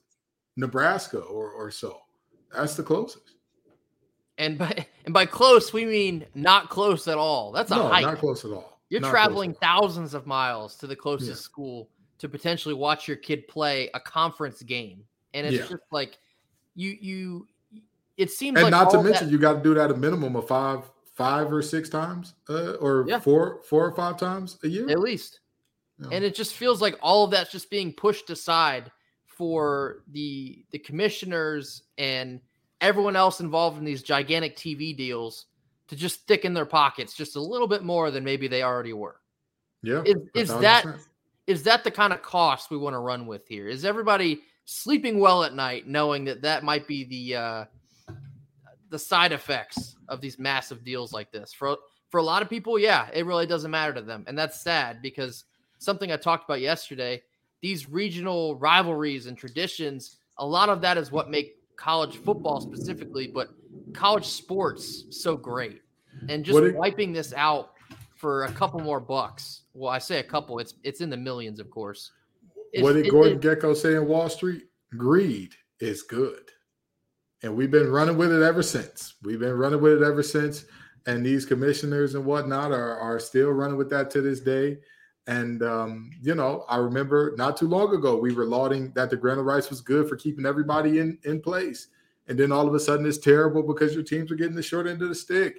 Nebraska 0.56 1.18
or, 1.18 1.50
or 1.50 1.70
so. 1.70 1.98
That's 2.54 2.74
the 2.74 2.84
closest. 2.84 3.32
And 4.38 4.56
by 4.56 4.86
and 5.04 5.12
by 5.12 5.26
close, 5.26 5.72
we 5.72 5.84
mean 5.84 6.24
not 6.34 6.70
close 6.70 7.08
at 7.08 7.18
all. 7.18 7.50
That's 7.50 7.72
a 7.72 7.76
no, 7.76 7.88
hike. 7.88 8.04
Not 8.04 8.18
close 8.18 8.44
at 8.44 8.52
all. 8.52 8.80
You're 8.88 9.00
Not 9.00 9.10
traveling 9.10 9.52
thousands 9.52 10.14
of 10.14 10.26
miles 10.26 10.76
to 10.76 10.86
the 10.86 10.96
closest 10.96 11.30
yeah. 11.30 11.34
school 11.34 11.90
to 12.18 12.28
potentially 12.28 12.74
watch 12.74 13.08
your 13.08 13.16
kid 13.16 13.48
play 13.48 13.90
a 13.94 14.00
conference 14.00 14.62
game, 14.62 15.02
and 15.34 15.44
it's 15.44 15.56
yeah. 15.56 15.62
just 15.62 15.82
like 15.90 16.18
you 16.76 16.96
you. 17.00 17.48
It 18.16 18.30
seems 18.30 18.56
and 18.60 18.64
like 18.64 18.70
not 18.70 18.90
to 18.92 19.02
mention 19.02 19.26
that, 19.26 19.32
you 19.32 19.38
got 19.38 19.54
to 19.54 19.60
do 19.60 19.74
that 19.74 19.90
a 19.90 19.94
minimum 19.94 20.36
of 20.36 20.46
five 20.46 20.88
five 21.18 21.52
or 21.52 21.60
six 21.60 21.88
times, 21.88 22.34
uh, 22.48 22.74
or 22.74 23.04
yeah. 23.08 23.18
four 23.18 23.60
four 23.68 23.84
or 23.84 23.92
five 23.92 24.16
times 24.16 24.56
a 24.62 24.68
year 24.68 24.88
at 24.88 25.00
least. 25.00 25.40
And 26.12 26.22
it 26.22 26.32
just 26.36 26.54
feels 26.54 26.80
like 26.80 26.96
all 27.02 27.24
of 27.24 27.32
that's 27.32 27.50
just 27.50 27.70
being 27.70 27.92
pushed 27.92 28.30
aside 28.30 28.92
for 29.26 30.04
the 30.12 30.64
the 30.70 30.78
commissioners 30.78 31.82
and 31.98 32.40
everyone 32.80 33.16
else 33.16 33.40
involved 33.40 33.78
in 33.78 33.84
these 33.84 34.04
gigantic 34.04 34.56
TV 34.56 34.96
deals 34.96 35.46
to 35.88 35.96
just 35.96 36.20
stick 36.20 36.44
in 36.44 36.54
their 36.54 36.66
pockets 36.66 37.14
just 37.14 37.34
a 37.34 37.40
little 37.40 37.66
bit 37.66 37.82
more 37.82 38.12
than 38.12 38.22
maybe 38.22 38.46
they 38.46 38.62
already 38.62 38.92
were. 38.92 39.16
Yeah. 39.82 40.02
Is, 40.04 40.16
is 40.34 40.48
that 40.60 40.86
is 41.48 41.64
that 41.64 41.82
the 41.82 41.90
kind 41.90 42.12
of 42.12 42.22
cost 42.22 42.70
we 42.70 42.76
want 42.76 42.94
to 42.94 43.00
run 43.00 43.26
with 43.26 43.48
here? 43.48 43.66
Is 43.66 43.84
everybody 43.84 44.42
sleeping 44.66 45.18
well 45.18 45.42
at 45.42 45.54
night 45.54 45.88
knowing 45.88 46.26
that 46.26 46.42
that 46.42 46.62
might 46.62 46.86
be 46.86 47.02
the 47.02 47.36
uh, 47.36 47.64
the 48.90 48.98
side 48.98 49.32
effects 49.32 49.96
of 50.08 50.20
these 50.20 50.38
massive 50.38 50.84
deals 50.84 51.12
like 51.12 51.30
this? 51.32 51.52
For 51.52 51.76
for 52.10 52.18
a 52.18 52.22
lot 52.22 52.42
of 52.42 52.48
people, 52.48 52.78
yeah, 52.78 53.08
it 53.12 53.26
really 53.26 53.46
doesn't 53.46 53.70
matter 53.70 53.92
to 53.94 54.02
them, 54.02 54.24
and 54.26 54.38
that's 54.38 54.60
sad 54.60 55.02
because 55.02 55.44
something 55.78 56.10
I 56.12 56.16
talked 56.16 56.44
about 56.44 56.60
yesterday. 56.60 57.22
These 57.60 57.88
regional 57.88 58.56
rivalries 58.56 59.26
and 59.26 59.36
traditions, 59.36 60.18
a 60.38 60.46
lot 60.46 60.68
of 60.68 60.80
that 60.82 60.96
is 60.96 61.10
what 61.10 61.28
make 61.28 61.56
college 61.76 62.16
football 62.18 62.60
specifically, 62.60 63.26
but 63.26 63.48
college 63.92 64.26
sports 64.26 65.06
so 65.10 65.36
great. 65.36 65.82
And 66.28 66.44
just 66.44 66.58
it, 66.58 66.76
wiping 66.76 67.12
this 67.12 67.32
out 67.34 67.72
for 68.14 68.44
a 68.44 68.52
couple 68.52 68.80
more 68.80 69.00
bucks. 69.00 69.62
Well, 69.74 69.90
I 69.90 69.98
say 69.98 70.18
a 70.18 70.24
couple, 70.24 70.58
it's 70.58 70.74
it's 70.82 71.00
in 71.00 71.10
the 71.10 71.16
millions, 71.16 71.60
of 71.60 71.70
course. 71.70 72.12
It's, 72.72 72.82
what 72.82 72.94
did 72.94 73.06
it, 73.06 73.10
Gordon 73.10 73.38
it, 73.38 73.40
Gekko 73.40 73.76
say 73.76 73.94
in 73.94 74.06
Wall 74.06 74.28
Street? 74.28 74.64
Greed 74.96 75.54
is 75.80 76.02
good. 76.02 76.50
And 77.42 77.54
we've 77.54 77.70
been 77.70 77.90
running 77.90 78.16
with 78.16 78.32
it 78.32 78.42
ever 78.42 78.62
since. 78.62 79.14
We've 79.22 79.38
been 79.38 79.54
running 79.54 79.80
with 79.80 80.02
it 80.02 80.04
ever 80.04 80.22
since. 80.22 80.64
And 81.06 81.24
these 81.24 81.46
commissioners 81.46 82.14
and 82.14 82.24
whatnot 82.24 82.72
are, 82.72 82.98
are 82.98 83.20
still 83.20 83.50
running 83.50 83.76
with 83.76 83.90
that 83.90 84.10
to 84.10 84.20
this 84.20 84.40
day. 84.40 84.78
And 85.28 85.62
um, 85.62 86.10
you 86.22 86.34
know, 86.34 86.64
I 86.70 86.78
remember 86.78 87.34
not 87.36 87.58
too 87.58 87.68
long 87.68 87.94
ago 87.94 88.16
we 88.16 88.32
were 88.32 88.46
lauding 88.46 88.92
that 88.94 89.10
the 89.10 89.16
grant 89.16 89.38
of 89.38 89.44
rights 89.44 89.68
was 89.68 89.82
good 89.82 90.08
for 90.08 90.16
keeping 90.16 90.46
everybody 90.46 91.00
in 91.00 91.18
in 91.24 91.42
place, 91.42 91.88
and 92.28 92.38
then 92.38 92.50
all 92.50 92.66
of 92.66 92.74
a 92.74 92.80
sudden 92.80 93.04
it's 93.04 93.18
terrible 93.18 93.62
because 93.62 93.94
your 93.94 94.02
teams 94.02 94.32
are 94.32 94.36
getting 94.36 94.56
the 94.56 94.62
short 94.62 94.86
end 94.86 95.02
of 95.02 95.10
the 95.10 95.14
stick. 95.14 95.58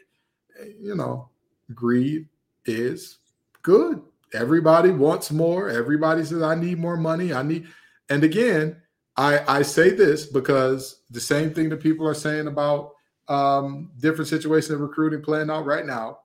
Eh, 0.59 0.71
you 0.81 0.95
know, 0.95 1.29
greed 1.75 2.27
is 2.65 3.19
good. 3.61 4.01
Everybody 4.33 4.89
wants 4.89 5.29
more. 5.29 5.69
Everybody 5.69 6.25
says, 6.25 6.41
"I 6.41 6.55
need 6.55 6.79
more 6.79 6.97
money. 6.97 7.31
I 7.31 7.43
need." 7.43 7.67
And 8.09 8.23
again, 8.23 8.81
I 9.19 9.57
I 9.57 9.61
say 9.63 9.89
this 9.89 10.25
because 10.25 11.01
the 11.11 11.19
same 11.19 11.53
thing 11.53 11.67
that 11.69 11.81
people 11.81 12.07
are 12.07 12.13
saying 12.13 12.47
about 12.47 12.93
um, 13.27 13.91
different 13.99 14.29
situations 14.29 14.71
of 14.71 14.79
recruiting 14.79 15.21
playing 15.21 15.49
out 15.49 15.65
right 15.65 15.85
now. 15.85 16.19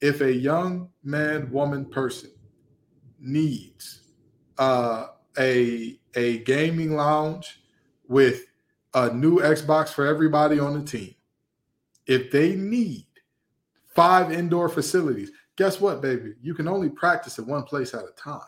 If 0.00 0.20
a 0.20 0.32
young 0.32 0.90
man, 1.02 1.50
woman, 1.50 1.84
person 1.86 2.30
needs 3.18 4.12
uh, 4.58 5.08
a 5.38 5.98
a 6.14 6.38
gaming 6.38 6.94
lounge 6.94 7.62
with 8.06 8.44
a 8.94 9.12
new 9.12 9.40
Xbox 9.40 9.88
for 9.88 10.06
everybody 10.06 10.60
on 10.60 10.78
the 10.78 10.86
team. 10.86 11.16
If 12.06 12.30
they 12.30 12.54
need 12.54 13.08
five 13.88 14.30
indoor 14.30 14.68
facilities, 14.68 15.32
guess 15.56 15.80
what, 15.80 16.00
baby? 16.00 16.34
You 16.40 16.54
can 16.54 16.68
only 16.68 16.90
practice 16.90 17.40
at 17.40 17.46
one 17.46 17.64
place 17.64 17.92
at 17.92 18.04
a 18.04 18.12
time. 18.16 18.40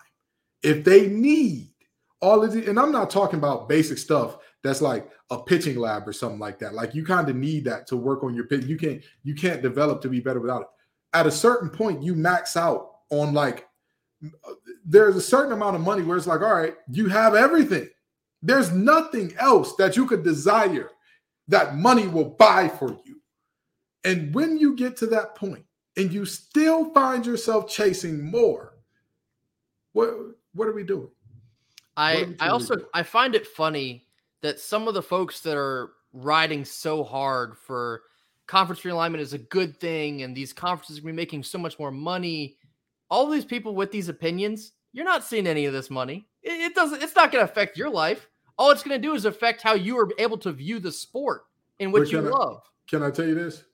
If 0.62 0.84
they 0.84 1.08
need 1.08 1.72
all 2.20 2.42
of 2.42 2.52
the, 2.52 2.68
and 2.68 2.78
I'm 2.78 2.92
not 2.92 3.10
talking 3.10 3.38
about 3.38 3.68
basic 3.68 3.98
stuff 3.98 4.38
that's 4.62 4.80
like 4.80 5.10
a 5.30 5.42
pitching 5.42 5.78
lab 5.78 6.08
or 6.08 6.12
something 6.12 6.38
like 6.38 6.58
that. 6.60 6.74
Like 6.74 6.94
you 6.94 7.04
kind 7.04 7.28
of 7.28 7.36
need 7.36 7.64
that 7.64 7.86
to 7.88 7.96
work 7.96 8.24
on 8.24 8.34
your 8.34 8.46
pitch. 8.46 8.64
You 8.64 8.76
can't 8.76 9.02
you 9.22 9.34
can't 9.34 9.62
develop 9.62 10.00
to 10.02 10.08
be 10.08 10.20
better 10.20 10.40
without 10.40 10.62
it. 10.62 10.68
At 11.12 11.26
a 11.26 11.30
certain 11.30 11.70
point, 11.70 12.02
you 12.02 12.14
max 12.14 12.56
out 12.56 12.90
on 13.10 13.34
like 13.34 13.68
there's 14.84 15.16
a 15.16 15.20
certain 15.20 15.52
amount 15.52 15.76
of 15.76 15.82
money 15.82 16.02
where 16.02 16.16
it's 16.16 16.26
like, 16.26 16.40
all 16.40 16.54
right, 16.54 16.74
you 16.90 17.08
have 17.08 17.34
everything. 17.34 17.88
There's 18.42 18.72
nothing 18.72 19.34
else 19.38 19.74
that 19.76 19.96
you 19.96 20.06
could 20.06 20.22
desire 20.22 20.90
that 21.48 21.76
money 21.76 22.06
will 22.06 22.30
buy 22.30 22.68
for 22.68 22.90
you. 23.04 23.20
And 24.04 24.34
when 24.34 24.56
you 24.56 24.76
get 24.76 24.96
to 24.98 25.06
that 25.08 25.34
point 25.34 25.64
and 25.96 26.12
you 26.12 26.24
still 26.24 26.92
find 26.92 27.26
yourself 27.26 27.68
chasing 27.68 28.22
more, 28.22 28.74
what 29.92 30.14
what 30.54 30.68
are 30.68 30.72
we 30.72 30.84
doing? 30.84 31.10
I 31.96 32.34
I 32.40 32.48
also 32.48 32.74
I 32.94 33.02
find 33.02 33.34
it 33.34 33.46
funny 33.46 34.06
that 34.42 34.60
some 34.60 34.88
of 34.88 34.94
the 34.94 35.02
folks 35.02 35.40
that 35.40 35.56
are 35.56 35.90
riding 36.12 36.64
so 36.64 37.02
hard 37.04 37.56
for 37.56 38.02
conference 38.46 38.82
realignment 38.82 39.18
is 39.18 39.32
a 39.32 39.38
good 39.38 39.76
thing 39.78 40.22
and 40.22 40.36
these 40.36 40.52
conferences 40.52 40.98
are 40.98 41.02
going 41.02 41.14
to 41.14 41.16
be 41.16 41.22
making 41.22 41.42
so 41.42 41.58
much 41.58 41.78
more 41.78 41.90
money 41.90 42.56
all 43.10 43.28
these 43.28 43.44
people 43.44 43.74
with 43.74 43.90
these 43.90 44.08
opinions, 44.08 44.72
you're 44.92 45.04
not 45.04 45.24
seeing 45.24 45.46
any 45.46 45.66
of 45.66 45.72
this 45.72 45.90
money. 45.90 46.26
It, 46.42 46.52
it 46.52 46.74
doesn't. 46.74 47.02
It's 47.02 47.14
not 47.14 47.32
going 47.32 47.44
to 47.44 47.50
affect 47.50 47.76
your 47.76 47.90
life. 47.90 48.28
all 48.58 48.70
it's 48.70 48.82
going 48.82 49.00
to 49.00 49.06
do 49.06 49.14
is 49.14 49.24
affect 49.24 49.62
how 49.62 49.74
you 49.74 49.98
are 49.98 50.08
able 50.18 50.38
to 50.38 50.52
view 50.52 50.80
the 50.80 50.92
sport 50.92 51.44
in 51.78 51.92
which 51.92 52.12
you 52.12 52.18
I- 52.18 52.30
love. 52.30 52.62
Can 52.88 53.02
I 53.02 53.10
tell 53.10 53.26
you 53.26 53.34
this? 53.34 53.64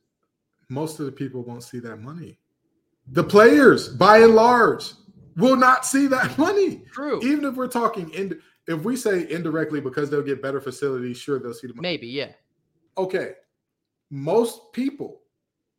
Most 0.68 0.98
of 0.98 1.06
the 1.06 1.12
people 1.12 1.42
won't 1.42 1.62
see 1.62 1.80
that 1.80 1.96
money. 1.96 2.38
The 3.08 3.22
players, 3.22 3.88
by 3.88 4.18
and 4.18 4.34
large, 4.34 4.92
will 5.36 5.56
not 5.56 5.86
see 5.86 6.06
that 6.08 6.36
money. 6.38 6.82
True. 6.92 7.20
Even 7.22 7.44
if 7.44 7.54
we're 7.54 7.68
talking, 7.68 8.10
in, 8.10 8.40
if 8.66 8.84
we 8.84 8.96
say 8.96 9.28
indirectly 9.30 9.80
because 9.80 10.10
they'll 10.10 10.22
get 10.22 10.42
better 10.42 10.60
facilities, 10.60 11.16
sure 11.16 11.38
they'll 11.38 11.54
see 11.54 11.66
the 11.66 11.74
money. 11.74 11.88
Maybe, 11.88 12.06
yeah. 12.06 12.32
Okay, 12.98 13.32
most 14.10 14.72
people, 14.72 15.22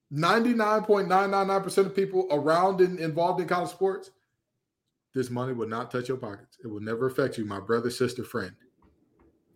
ninety 0.10 0.54
nine 0.54 0.84
point 0.84 1.08
nine 1.08 1.32
nine 1.32 1.48
nine 1.48 1.62
percent 1.62 1.88
of 1.88 1.96
people 1.96 2.28
around 2.32 2.82
and 2.82 3.00
involved 3.00 3.40
in 3.40 3.48
college 3.48 3.70
sports, 3.70 4.12
this 5.14 5.30
money 5.30 5.54
will 5.54 5.68
not 5.68 5.92
touch 5.92 6.08
your 6.08 6.18
pockets. 6.18 6.58
It 6.64 6.68
will 6.68 6.82
never 6.82 7.06
affect 7.06 7.38
you, 7.38 7.46
my 7.46 7.60
brother, 7.60 7.92
sister, 7.92 8.24
friend, 8.24 8.56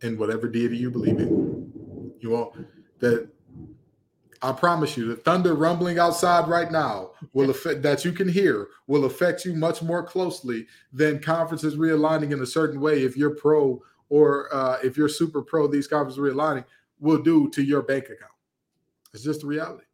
and 0.03 0.19
whatever 0.19 0.47
deity 0.47 0.77
you 0.77 0.91
believe 0.91 1.17
in. 1.19 2.13
You 2.19 2.29
won't 2.29 2.53
that. 2.99 3.27
I 4.41 4.51
promise 4.51 4.95
you, 4.97 5.07
the 5.07 5.15
thunder 5.15 5.53
rumbling 5.53 5.99
outside 5.99 6.47
right 6.47 6.71
now 6.71 7.11
will 7.33 7.49
affect 7.49 7.81
that 7.83 8.05
you 8.05 8.11
can 8.11 8.27
hear 8.27 8.67
will 8.87 9.05
affect 9.05 9.45
you 9.45 9.53
much 9.53 9.81
more 9.81 10.03
closely 10.03 10.67
than 10.93 11.19
conferences 11.19 11.75
realigning 11.75 12.31
in 12.31 12.41
a 12.41 12.45
certain 12.45 12.79
way. 12.79 13.03
If 13.03 13.17
you're 13.17 13.35
pro 13.35 13.81
or 14.09 14.53
uh, 14.53 14.77
if 14.83 14.97
you're 14.97 15.09
super 15.09 15.41
pro, 15.41 15.67
these 15.67 15.87
conferences 15.87 16.19
realigning 16.19 16.65
will 16.99 17.21
do 17.21 17.49
to 17.49 17.63
your 17.63 17.81
bank 17.81 18.05
account. 18.05 18.31
It's 19.13 19.23
just 19.23 19.41
the 19.41 19.47
reality. 19.47 19.85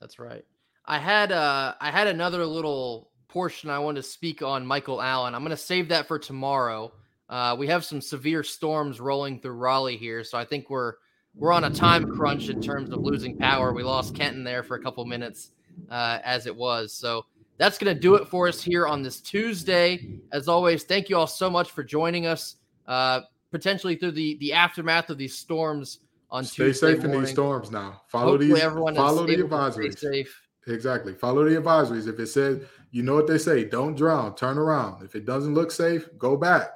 That's 0.00 0.18
right. 0.18 0.44
I 0.86 0.98
had 0.98 1.32
uh 1.32 1.74
I 1.80 1.90
had 1.90 2.06
another 2.06 2.44
little 2.46 3.10
portion 3.28 3.70
I 3.70 3.78
wanted 3.78 4.02
to 4.02 4.08
speak 4.08 4.42
on 4.42 4.66
Michael 4.66 5.00
Allen. 5.00 5.34
I'm 5.34 5.42
going 5.42 5.50
to 5.50 5.56
save 5.56 5.88
that 5.88 6.08
for 6.08 6.18
tomorrow. 6.18 6.92
Uh, 7.28 7.54
we 7.56 7.68
have 7.68 7.84
some 7.84 8.00
severe 8.00 8.42
storms 8.42 9.00
rolling 9.00 9.38
through 9.38 9.52
Raleigh 9.52 9.96
here, 9.96 10.24
so 10.24 10.36
I 10.36 10.44
think 10.44 10.68
we're 10.68 10.94
we're 11.34 11.52
on 11.52 11.64
a 11.64 11.70
time 11.70 12.10
crunch 12.10 12.48
in 12.48 12.60
terms 12.60 12.90
of 12.90 13.00
losing 13.00 13.36
power. 13.36 13.72
We 13.72 13.82
lost 13.82 14.14
Kenton 14.14 14.44
there 14.44 14.62
for 14.62 14.76
a 14.76 14.82
couple 14.82 15.04
minutes 15.04 15.52
uh, 15.90 16.18
as 16.24 16.46
it 16.46 16.54
was. 16.54 16.92
So 16.92 17.24
that's 17.56 17.78
going 17.78 17.94
to 17.94 18.00
do 18.00 18.14
it 18.16 18.26
for 18.28 18.48
us 18.48 18.62
here 18.62 18.86
on 18.86 19.02
this 19.02 19.20
Tuesday. 19.20 20.18
As 20.32 20.48
always, 20.48 20.84
thank 20.84 21.08
you 21.08 21.16
all 21.16 21.26
so 21.26 21.48
much 21.50 21.70
for 21.70 21.82
joining 21.82 22.26
us, 22.26 22.56
uh, 22.86 23.20
potentially 23.50 23.96
through 23.96 24.12
the 24.12 24.36
the 24.38 24.52
aftermath 24.52 25.10
of 25.10 25.18
these 25.18 25.36
storms 25.36 26.00
on 26.30 26.44
Stay 26.44 26.64
Tuesday 26.64 26.94
Stay 26.94 26.94
safe 26.96 27.04
in 27.04 27.20
these 27.20 27.30
storms 27.30 27.70
now. 27.70 28.02
Follow 28.08 28.32
Hopefully, 28.32 28.54
these. 28.54 28.62
everyone 28.62 28.94
Follow 28.94 29.26
the 29.26 29.36
to 29.36 29.42
stay 29.42 29.48
advisories. 29.48 29.98
safe. 29.98 30.42
Exactly. 30.66 31.14
Follow 31.14 31.48
the 31.48 31.56
advisories. 31.56 32.06
If 32.06 32.18
it 32.20 32.28
says, 32.28 32.62
you 32.90 33.02
know 33.02 33.14
what 33.14 33.26
they 33.26 33.38
say, 33.38 33.64
don't 33.64 33.94
drown, 33.96 34.34
turn 34.36 34.58
around. 34.58 35.02
If 35.02 35.14
it 35.14 35.24
doesn't 35.24 35.54
look 35.54 35.70
safe, 35.70 36.08
go 36.18 36.36
back. 36.36 36.70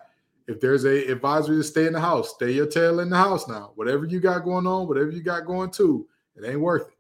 If 0.47 0.61
there's 0.61 0.85
a 0.85 1.11
advisory 1.11 1.57
to 1.57 1.65
stay 1.65 1.87
in 1.87 1.95
the 1.95 2.01
house, 2.01 2.35
stay 2.35 2.53
your 2.53 2.67
tail 2.67 3.01
in 3.01 3.09
the 3.09 3.17
house 3.17 3.49
now. 3.49 3.73
Whatever 3.77 4.05
you 4.05 4.21
got 4.21 4.45
going 4.45 4.67
on, 4.67 4.87
whatever 4.87 5.11
you 5.11 5.23
got 5.23 5.47
going 5.47 5.71
to, 5.73 6.07
it 6.37 6.47
ain't 6.47 6.61
worth 6.61 6.89
it. 6.89 6.95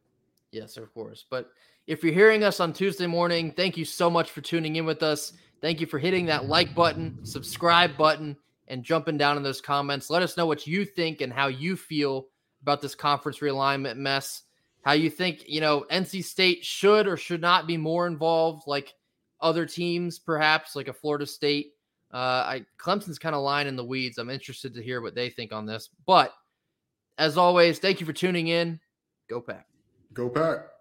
Yes, 0.51 0.77
of 0.77 0.93
course. 0.95 1.25
But 1.29 1.51
if 1.87 2.03
you're 2.03 2.15
hearing 2.15 2.45
us 2.45 2.61
on 2.61 2.73
Tuesday 2.73 3.07
morning, 3.07 3.53
thank 3.53 3.77
you 3.77 3.85
so 3.85 4.09
much 4.09 4.31
for 4.31 4.41
tuning 4.41 4.77
in 4.77 4.87
with 4.87 5.03
us. 5.03 5.35
Thank 5.61 5.81
you 5.81 5.87
for 5.87 5.99
hitting 5.99 6.27
that 6.27 6.47
like 6.47 6.75
button, 6.75 7.19
subscribe 7.25 7.97
button, 7.97 8.37
and 8.69 8.83
jumping 8.83 9.19
down 9.19 9.37
in 9.37 9.43
those 9.43 9.61
comments. 9.61 10.09
Let 10.09 10.23
us 10.23 10.37
know 10.37 10.47
what 10.47 10.67
you 10.67 10.87
think 10.87 11.21
and 11.21 11.33
how 11.33 11.49
you 11.49 11.77
feel 11.77 12.29
about 12.63 12.81
this 12.81 12.95
conference 12.95 13.41
realignment 13.41 13.97
mess. 13.97 14.43
How 14.83 14.93
you 14.93 15.11
think, 15.11 15.49
you 15.49 15.61
know, 15.61 15.85
NC 15.91 16.25
State 16.25 16.65
should 16.65 17.07
or 17.07 17.17
should 17.17 17.41
not 17.41 17.67
be 17.67 17.77
more 17.77 18.07
involved, 18.07 18.67
like 18.67 18.95
other 19.41 19.67
teams, 19.67 20.19
perhaps 20.19 20.75
like 20.77 20.89
a 20.89 20.93
Florida 20.93 21.27
State. 21.27 21.74
Uh, 22.15 22.45
I 22.47 22.67
Clemson's 22.79 23.19
kind 23.19 23.35
of 23.35 23.43
lying 23.43 23.67
in 23.67 23.75
the 23.75 23.85
weeds. 23.85 24.19
I'm 24.19 24.31
interested 24.31 24.73
to 24.75 24.83
hear 24.83 25.03
what 25.03 25.17
they 25.17 25.29
think 25.29 25.53
on 25.53 25.67
this. 25.67 25.91
But 26.07 26.33
as 27.19 27.37
always, 27.37 27.81
thank 27.81 27.99
you 27.99 28.07
for 28.07 28.13
tuning 28.13 28.49
in. 28.49 28.79
Go 29.29 29.41
Pack. 29.41 29.67
Go 30.13 30.29
pack. 30.29 30.74